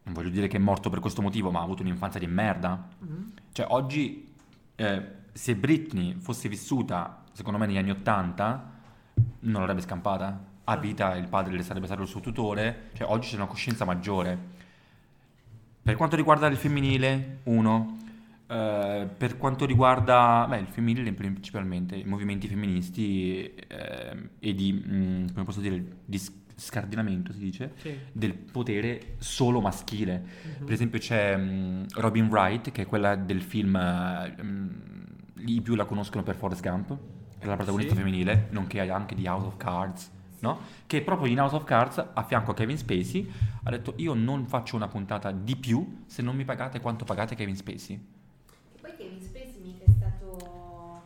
Non 0.08 0.16
voglio 0.16 0.30
dire 0.30 0.48
che 0.48 0.56
è 0.56 0.60
morto 0.60 0.88
per 0.88 1.00
questo 1.00 1.20
motivo, 1.20 1.50
ma 1.50 1.60
ha 1.60 1.62
avuto 1.62 1.82
un'infanzia 1.82 2.18
di 2.18 2.26
merda. 2.26 2.88
Mhm. 2.98 3.32
Cioè, 3.52 3.66
oggi, 3.68 4.32
eh, 4.74 5.02
se 5.32 5.54
Britney 5.54 6.14
fosse 6.18 6.48
vissuta, 6.48 7.24
secondo 7.32 7.58
me, 7.58 7.66
negli 7.66 7.76
anni 7.76 7.90
Ottanta, 7.90 8.72
non 9.40 9.60
l'avrebbe 9.60 9.82
scampata. 9.82 10.46
A 10.64 10.76
vita 10.76 11.14
il 11.14 11.28
padre 11.28 11.54
le 11.54 11.62
sarebbe 11.62 11.86
stato 11.86 12.00
il 12.02 12.08
suo 12.08 12.20
tutore. 12.20 12.90
Cioè, 12.94 13.06
oggi 13.10 13.28
c'è 13.28 13.36
una 13.36 13.46
coscienza 13.46 13.84
maggiore. 13.84 14.56
Per 15.82 15.94
quanto 15.96 16.16
riguarda 16.16 16.46
il 16.46 16.56
femminile, 16.56 17.40
uno. 17.44 17.98
Eh, 18.46 19.08
per 19.14 19.36
quanto 19.36 19.66
riguarda, 19.66 20.46
beh, 20.48 20.58
il 20.58 20.66
femminile 20.68 21.12
principalmente, 21.12 21.96
i 21.96 22.04
movimenti 22.04 22.48
femministi 22.48 23.54
ehm, 23.54 24.30
e 24.38 24.54
di, 24.54 24.72
mm, 24.72 25.26
come 25.34 25.44
posso 25.44 25.60
dire, 25.60 25.84
di 26.02 26.18
scardinamento, 26.58 27.32
si 27.32 27.38
dice, 27.38 27.72
Sì. 27.76 27.96
del 28.12 28.34
potere 28.34 29.14
solo 29.18 29.60
maschile. 29.60 30.22
Mhm. 30.58 30.64
Per 30.64 30.72
esempio 30.74 30.98
c'è 30.98 31.36
mm, 31.36 31.84
Robin 31.94 32.26
Wright, 32.26 32.70
che 32.72 32.82
è 32.82 32.86
quella 32.86 33.14
del 33.16 33.40
film, 33.42 33.76
mm, 34.42 34.68
i 35.46 35.60
più 35.60 35.74
la 35.74 35.84
conoscono 35.84 36.22
per 36.22 36.34
Forrest 36.34 36.62
Gump, 36.62 36.88
che 37.38 37.44
è 37.44 37.46
la 37.46 37.54
protagonista 37.56 37.94
Sì. 37.94 38.00
femminile, 38.00 38.48
nonché 38.50 38.80
anche 38.90 39.14
di 39.14 39.26
House 39.26 39.46
of 39.46 39.56
Cards, 39.56 40.10
no? 40.40 40.58
Che 40.86 41.00
proprio 41.02 41.30
in 41.30 41.38
House 41.40 41.54
of 41.54 41.64
Cards, 41.64 42.04
a 42.12 42.22
fianco 42.24 42.50
a 42.50 42.54
Kevin 42.54 42.76
Spacey, 42.76 43.30
ha 43.64 43.70
detto 43.70 43.94
io 43.96 44.14
non 44.14 44.46
faccio 44.46 44.74
una 44.76 44.88
puntata 44.88 45.30
di 45.30 45.54
più 45.56 46.02
se 46.06 46.22
non 46.22 46.34
mi 46.34 46.44
pagate 46.44 46.80
quanto 46.80 47.04
pagate 47.04 47.34
Kevin 47.36 47.56
Spacey. 47.56 47.94
E 48.74 48.80
poi 48.80 48.90
Kevin 48.96 49.20
Spacey 49.22 49.60
mica 49.62 49.84
è 49.84 49.90
stato... 49.96 51.02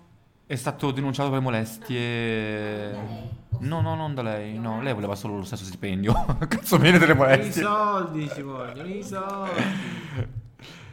È 0.46 0.54
stato 0.56 0.90
denunciato 0.90 1.30
per 1.30 1.40
molestie... 1.40 2.92
O 2.94 3.41
No, 3.62 3.80
no, 3.80 3.94
non 3.94 4.14
da 4.14 4.22
lei, 4.22 4.58
no, 4.58 4.76
No. 4.76 4.82
lei 4.82 4.92
voleva 4.94 5.14
solo 5.14 5.36
lo 5.36 5.44
stesso 5.44 5.64
stipendio. 5.64 6.12
Cazzo 6.48 6.78
bene 6.78 6.98
delle 6.98 7.12
I 7.12 7.16
molestie. 7.16 7.62
soldi 7.62 8.28
ci 8.30 8.42
vogliono, 8.42 8.88
i 8.88 9.02
soldi. 9.02 9.60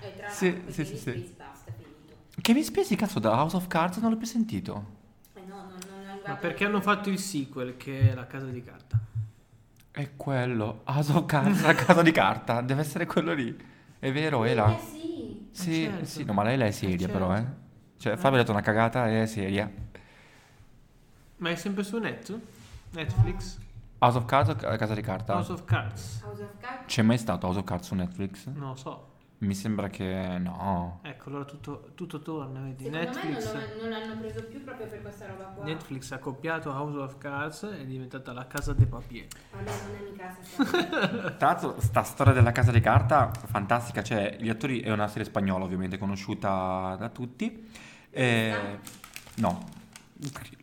E 0.01 0.15
tra 0.17 0.29
Sì, 0.29 0.51
l'altro 0.51 0.71
sì, 0.71 0.86
sì, 0.86 0.97
sì. 0.97 1.34
Basta, 1.38 1.71
finito. 1.75 2.13
Kevin 2.41 2.63
Spacey, 2.63 2.95
cazzo, 2.97 3.19
da 3.19 3.32
House 3.32 3.55
of 3.55 3.67
Cards 3.67 3.97
non 3.97 4.12
l'ho 4.12 4.17
più 4.17 4.27
sentito. 4.27 4.86
Eh 5.34 5.41
no, 5.47 5.55
non, 5.55 5.67
non, 5.89 6.05
non 6.05 6.19
Ma 6.25 6.36
perché 6.36 6.65
hanno 6.65 6.82
fatto 6.82 7.10
il 7.10 7.19
sequel 7.19 7.75
che 7.77 8.12
è 8.12 8.13
La 8.13 8.27
casa 8.27 8.45
di 8.45 8.63
carta? 8.63 8.97
È 9.91 10.10
quello, 10.15 10.82
House 10.86 11.12
of 11.12 11.25
Cards, 11.25 11.62
la 11.63 11.73
casa 11.73 12.01
di 12.01 12.12
carta, 12.12 12.62
deve 12.62 12.82
essere 12.82 13.05
quello 13.05 13.34
lì. 13.34 13.58
È 13.99 14.12
vero, 14.12 14.43
è 14.45 14.53
là. 14.53 14.73
Eh 14.73 14.79
sì. 14.79 15.47
Sì, 15.51 15.84
certo. 15.86 16.05
sì, 16.05 16.23
no, 16.23 16.34
ma 16.34 16.43
lei, 16.43 16.55
lei 16.55 16.69
è 16.69 16.71
seria 16.71 17.08
Eh, 17.08 17.12
però, 17.12 17.34
eh. 17.36 17.38
certo. 17.39 17.58
Cioè, 17.97 18.15
Fabio 18.15 18.38
ha 18.38 18.41
detto 18.41 18.51
una 18.51 18.62
cagata 18.62 19.10
e 19.10 19.23
è 19.23 19.25
seria. 19.25 19.69
Ma 21.38 21.49
è 21.49 21.55
sempre 21.55 21.84
su 21.84 21.97
Net? 21.97 22.39
Netflix? 22.91 23.58
House 23.99 24.17
of 24.17 24.25
Cards 24.25 24.49
o 24.49 24.56
ca- 24.56 24.75
casa 24.78 24.93
di 24.93 25.02
carta? 25.02 25.34
House 25.36 25.52
of 25.52 25.65
Cards? 25.65 26.21
House 26.23 26.41
of 26.41 26.52
Cards. 26.60 26.86
C'è 26.86 27.02
mai 27.02 27.17
stato 27.17 27.45
House 27.47 27.60
of 27.60 27.65
Cards 27.65 27.88
su 27.88 27.95
Netflix? 27.95 28.45
Non 28.47 28.69
lo 28.69 28.75
so. 28.75 29.08
Mi 29.39 29.54
sembra 29.56 29.88
che 29.88 30.38
no. 30.38 30.99
Ecco, 31.02 31.30
allora 31.30 31.45
tutto, 31.45 31.91
tutto 31.95 32.19
torna, 32.21 32.60
vedi? 32.60 32.84
Secondo 32.86 33.06
Netflix, 33.06 33.54
me 33.54 33.60
non, 33.60 33.62
lo- 33.62 33.82
non 33.82 33.89
l'hanno 33.89 34.19
preso 34.19 34.43
più 34.43 34.63
proprio 34.65 34.88
per 34.88 35.02
questa 35.02 35.28
roba 35.28 35.43
qua. 35.45 35.63
Netflix 35.63 36.12
ha 36.12 36.19
copiato 36.19 36.69
House 36.71 36.97
of 36.97 37.17
Cards 37.17 37.63
e 37.63 37.80
è 37.82 37.86
diventata 37.86 38.34
la 38.34 38.47
casa 38.47 38.73
dei 38.73 38.86
papier. 38.86 39.28
Vabbè, 39.54 39.71
non 39.86 39.95
è 39.95 40.10
mica 40.12 40.36
cosa. 40.58 41.32
Tra 41.36 41.47
l'altro, 41.47 41.75
sta 41.80 42.04
storia 42.04 42.34
della 42.34 42.52
casa 42.52 42.71
di 42.71 42.82
carta, 42.82 43.32
fantastica. 43.32 44.04
Cioè, 44.04 44.38
gli 44.41 44.49
attori, 44.49 44.82
è 44.82 44.91
una 44.91 45.08
serie 45.08 45.23
spagnola 45.25 45.63
ovviamente, 45.63 45.97
conosciuta 45.97 46.95
da 46.99 47.08
tutti. 47.10 47.69
Eh, 48.12 48.80
no, 49.36 49.63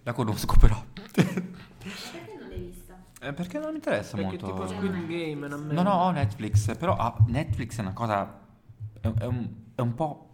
la 0.03 0.13
conosco 0.13 0.55
però. 0.59 0.83
Perché 1.15 2.37
non 2.39 2.49
l'hai 2.51 2.59
vista? 2.61 2.95
Eh, 3.27 3.33
perché 3.33 3.59
non 3.59 3.71
mi 3.71 3.77
interessa 3.77 4.17
Perché 4.17 4.39
molto. 4.39 4.47
tipo 4.47 4.67
Squid 4.69 5.07
Game 5.07 5.49
non 5.49 5.65
me- 5.67 5.75
No, 5.75 5.83
no, 5.83 5.91
ho 5.91 6.11
Netflix, 6.13 6.77
però 6.77 6.97
ah, 6.97 7.17
Netflix 7.27 7.79
è 7.79 7.81
una 7.81 7.93
cosa. 7.93 8.41
È, 9.01 9.09
è 9.09 9.25
un, 9.25 9.49
è 9.75 9.81
un 9.81 9.95
po'. 9.95 10.31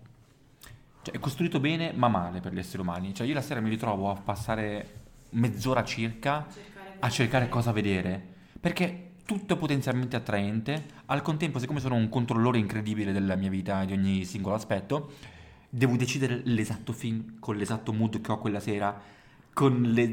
Cioè, 1.03 1.15
è 1.15 1.19
costruito 1.19 1.59
bene, 1.59 1.93
ma 1.95 2.09
male 2.09 2.41
per 2.41 2.53
gli 2.53 2.59
esseri 2.59 2.83
umani. 2.83 3.15
Cioè, 3.15 3.27
io 3.27 3.35
la 3.35 3.41
sera 3.41 3.61
mi 3.61 3.71
ritrovo 3.71 4.11
a 4.11 4.15
passare 4.15 5.01
mezz'ora 5.31 5.83
circa 5.85 6.47
cercare 6.53 6.97
a 6.99 7.09
cercare 7.09 7.49
cosa 7.49 7.73
vedere. 7.73 8.23
Perché 8.61 9.13
tutto 9.25 9.55
è 9.55 9.57
potenzialmente 9.57 10.17
attraente. 10.17 10.85
Al 11.07 11.23
contempo, 11.23 11.59
siccome 11.59 11.81
sono 11.81 11.95
un 11.95 12.09
controllore 12.11 12.59
incredibile 12.59 13.13
della 13.13 13.37
mia 13.37 13.49
vita 13.49 13.83
e 13.83 13.87
di 13.87 13.95
ogni 13.95 14.25
singolo 14.25 14.55
aspetto, 14.55 15.13
devo 15.69 15.97
decidere 15.97 16.43
l'esatto 16.45 16.93
film 16.93 17.39
con 17.39 17.57
l'esatto 17.57 17.93
mood 17.95 18.21
che 18.21 18.33
ho 18.33 18.39
quella 18.39 18.61
sera. 18.61 19.21
Con 19.53 19.83
le, 19.83 20.11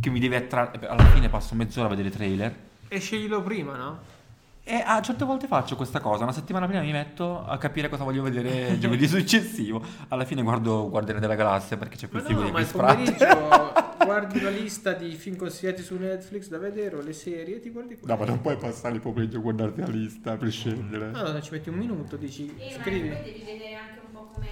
che 0.00 0.10
mi 0.10 0.18
deve 0.20 0.36
attrarre. 0.36 0.86
Alla 0.86 1.04
fine 1.06 1.28
passo 1.28 1.54
mezz'ora 1.54 1.86
a 1.86 1.90
vedere 1.90 2.10
trailer. 2.10 2.54
E 2.88 2.98
sceglilo 3.00 3.42
prima, 3.42 3.76
no? 3.76 4.16
E 4.64 4.82
a 4.84 5.00
certe 5.00 5.24
volte 5.24 5.46
faccio 5.46 5.76
questa 5.76 5.98
cosa, 5.98 6.24
una 6.24 6.32
settimana 6.32 6.66
prima 6.66 6.82
mi 6.82 6.92
metto 6.92 7.42
a 7.42 7.56
capire 7.56 7.88
cosa 7.88 8.04
voglio 8.04 8.22
vedere 8.22 8.76
giovedì 8.80 9.08
successivo. 9.08 9.82
Alla 10.08 10.26
fine 10.26 10.42
guardo 10.42 10.90
Guardiani 10.90 11.20
della 11.20 11.36
Galassia 11.36 11.78
perché 11.78 11.96
c'è 11.96 12.08
quel 12.10 12.20
Ma 12.22 12.28
film 12.28 12.40
no, 12.40 12.44
di 12.46 12.50
ma 12.50 12.58
Chris 12.58 12.72
Pratt. 12.72 14.04
guardi 14.04 14.40
la 14.42 14.50
lista 14.50 14.92
di 14.92 15.12
film 15.14 15.36
consigliati 15.36 15.82
su 15.82 15.96
Netflix 15.96 16.48
da 16.48 16.58
vedere 16.58 16.96
o 16.96 17.00
le 17.00 17.14
serie 17.14 17.56
e 17.56 17.60
ti 17.60 17.70
guardi 17.70 17.96
quello. 17.96 18.12
No, 18.12 18.20
ma 18.20 18.26
non 18.26 18.42
puoi 18.42 18.56
passare 18.58 18.94
il 18.94 19.00
pomeriggio 19.00 19.38
a 19.38 19.40
guardarti 19.40 19.80
la 19.80 19.86
lista 19.86 20.36
per 20.36 20.50
scegliere. 20.50 21.10
No, 21.12 21.32
no, 21.32 21.40
ci 21.40 21.50
metti 21.52 21.70
un 21.70 21.76
minuto, 21.76 22.16
dici, 22.16 22.54
Eh, 22.58 22.76
ma 22.76 22.82
scrivi. 22.82 23.08
poi 23.08 23.22
devi 23.22 23.38
vedere 23.46 23.74
anche 23.74 24.00
un 24.04 24.12
po' 24.12 24.30
com'è. 24.34 24.46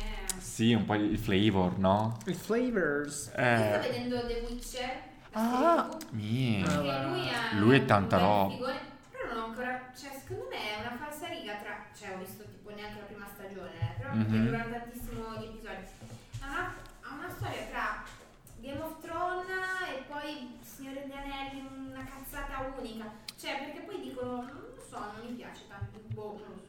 Sì, 0.56 0.72
un 0.72 0.86
po' 0.86 0.94
il 0.94 1.18
flavor, 1.18 1.76
no? 1.76 2.16
I 2.24 2.32
flavors. 2.32 3.26
Io 3.26 3.32
sto 3.32 3.40
Eh. 3.42 3.78
vedendo 3.92 4.26
The 4.26 4.42
Witcher. 4.48 5.02
Ah, 5.32 5.86
mie. 6.12 6.64
Ah, 6.64 6.80
lui, 6.80 7.28
ha 7.28 7.48
Lui 7.58 7.76
è 7.76 7.84
tanta 7.84 8.16
roba. 8.16 8.54
figone, 8.54 8.80
Però 9.10 9.34
non 9.34 9.42
ho 9.42 9.46
ancora. 9.48 9.92
Cioè, 9.94 10.12
secondo 10.18 10.46
me 10.48 10.56
è 10.56 10.80
una 10.80 10.96
falsa 10.96 11.26
riga 11.28 11.56
tra. 11.56 11.84
Cioè, 11.94 12.14
ho 12.14 12.18
visto 12.24 12.42
tipo 12.44 12.70
neanche 12.70 13.00
la 13.00 13.04
prima 13.04 13.26
stagione. 13.34 13.68
eh, 13.82 14.00
Però 14.00 14.14
Mhm. 14.14 14.24
perché 14.24 14.44
durano 14.48 14.70
tantissimo 14.72 15.22
gli 15.36 15.44
episodi. 15.44 15.84
Ha 16.40 16.48
una, 16.48 16.74
ha 17.02 17.12
una 17.20 17.30
storia 17.36 17.62
tra 17.68 18.02
Game 18.58 18.80
of 18.80 18.94
Thrones 19.02 19.48
e 19.92 20.04
poi 20.08 20.56
Signore 20.64 21.02
degli 21.04 21.12
Anelli, 21.12 21.68
una 21.68 22.00
cazzata 22.08 22.72
unica. 22.80 23.12
Cioè, 23.36 23.58
perché 23.60 23.80
poi 23.84 24.00
dicono. 24.00 24.36
Non 24.40 24.72
lo 24.74 24.80
so, 24.88 24.98
non 25.04 25.20
mi 25.28 25.36
piace 25.36 25.68
tanto. 25.68 26.00
Boh, 26.16 26.40
non 26.40 26.48
lo 26.56 26.62
so. 26.64 26.65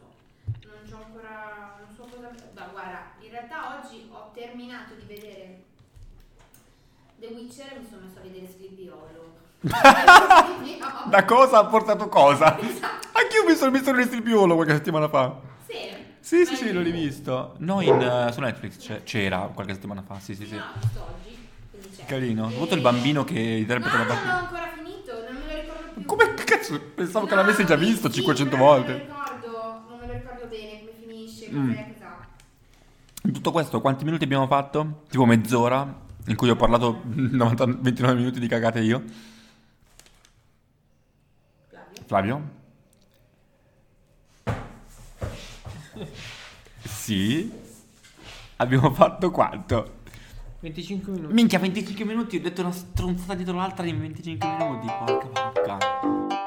Non 0.77 0.89
c'ho 0.89 1.05
ancora. 1.05 1.75
Non 1.85 1.95
so 1.95 2.03
cosa. 2.13 2.29
Ma 2.53 2.67
guarda, 2.71 3.11
in 3.19 3.29
realtà 3.31 3.79
oggi 3.81 4.07
ho 4.11 4.31
terminato 4.33 4.93
di 4.95 5.05
vedere 5.07 5.63
The 7.19 7.27
Witcher 7.27 7.73
e 7.75 7.79
mi 7.79 7.87
sono 7.89 8.01
messo 8.05 8.19
a 8.19 8.21
vedere 8.21 8.47
Sleepy 8.47 8.87
Hollow. 8.89 9.37
Sleepy 9.61 9.73
Hollow. 10.81 11.01
Da 11.03 11.25
cosa 11.25 11.59
ha 11.59 11.65
portato 11.65 12.07
cosa? 12.09 12.55
Anch'io 12.57 13.43
mi 13.47 13.55
sono 13.55 13.71
visto 13.71 13.91
nel 13.91 14.21
Piolo 14.21 14.55
qualche 14.55 14.73
settimana 14.73 15.07
fa. 15.09 15.35
Sì. 16.19 16.45
Sì, 16.45 16.55
sì, 16.55 16.71
l'ho 16.71 16.81
rivisto. 16.81 17.55
No, 17.59 17.81
in, 17.81 18.01
eh, 18.01 18.31
su 18.31 18.39
Netflix 18.41 18.77
c'è- 18.77 19.03
c'era 19.03 19.49
qualche 19.53 19.73
settimana 19.73 20.01
fa, 20.05 20.19
sì, 20.19 20.35
sì, 20.35 20.45
sì. 20.45 20.55
No, 20.55 20.63
oggi. 21.13 22.05
Carino. 22.05 22.43
E- 22.43 22.49
Soprattutto 22.51 22.75
il 22.75 22.81
bambino 22.81 23.23
che 23.23 23.33
No, 23.39 23.57
interpreta 23.57 23.97
la 23.97 24.03
non 24.03 24.07
l'ho 24.07 24.13
bambina. 24.13 24.39
ancora 24.39 24.69
finito, 24.75 25.11
non 25.31 25.33
me 25.41 25.45
lo 25.47 25.59
ricordo 25.61 25.91
più. 25.93 26.05
Come 26.05 26.33
cazzo? 26.33 26.79
Pensavo 26.95 27.25
che 27.25 27.35
No, 27.35 27.41
l'avessi 27.41 27.65
già 27.65 27.75
visto 27.75 28.07
sì, 28.09 28.15
500 28.15 28.55
però 28.57 28.75
Non 28.75 28.75
volte. 28.85 28.91
me 28.93 28.97
lo 28.99 29.05
ricordo, 29.05 29.83
non 29.89 29.99
me 29.99 30.07
lo 30.07 30.13
ricordo 30.13 30.45
bene 30.47 30.79
come 30.79 30.91
finisce, 30.99 31.36
Mm. 31.51 31.73
cos'ha. 31.73 32.27
In 33.23 33.33
tutto 33.33 33.51
questo, 33.51 33.81
quanti 33.81 34.03
minuti 34.05 34.23
abbiamo 34.23 34.47
fatto? 34.47 35.03
Tipo 35.09 35.25
mezz'ora, 35.25 36.05
in 36.27 36.35
cui 36.35 36.49
ho 36.49 36.55
parlato 36.55 37.01
90 37.07 37.65
29 37.65 38.15
minuti 38.15 38.39
di 38.39 38.47
cagate 38.47 38.79
io. 38.79 39.03
Flavio. 41.69 42.01
Flavio? 42.05 42.55
Sì. 46.83 47.51
Abbiamo 48.57 48.91
fatto 48.91 49.31
quanto? 49.31 49.95
25 50.59 51.11
minuti. 51.11 51.33
Minchia, 51.33 51.59
25 51.59 52.05
minuti, 52.05 52.37
ho 52.37 52.41
detto 52.41 52.61
una 52.61 52.71
stronzata 52.71 53.35
dietro 53.35 53.55
l'altra 53.55 53.85
in 53.85 53.99
25 53.99 54.57
minuti. 54.57 54.87
Porca 54.87 55.51
vacca. 55.53 56.46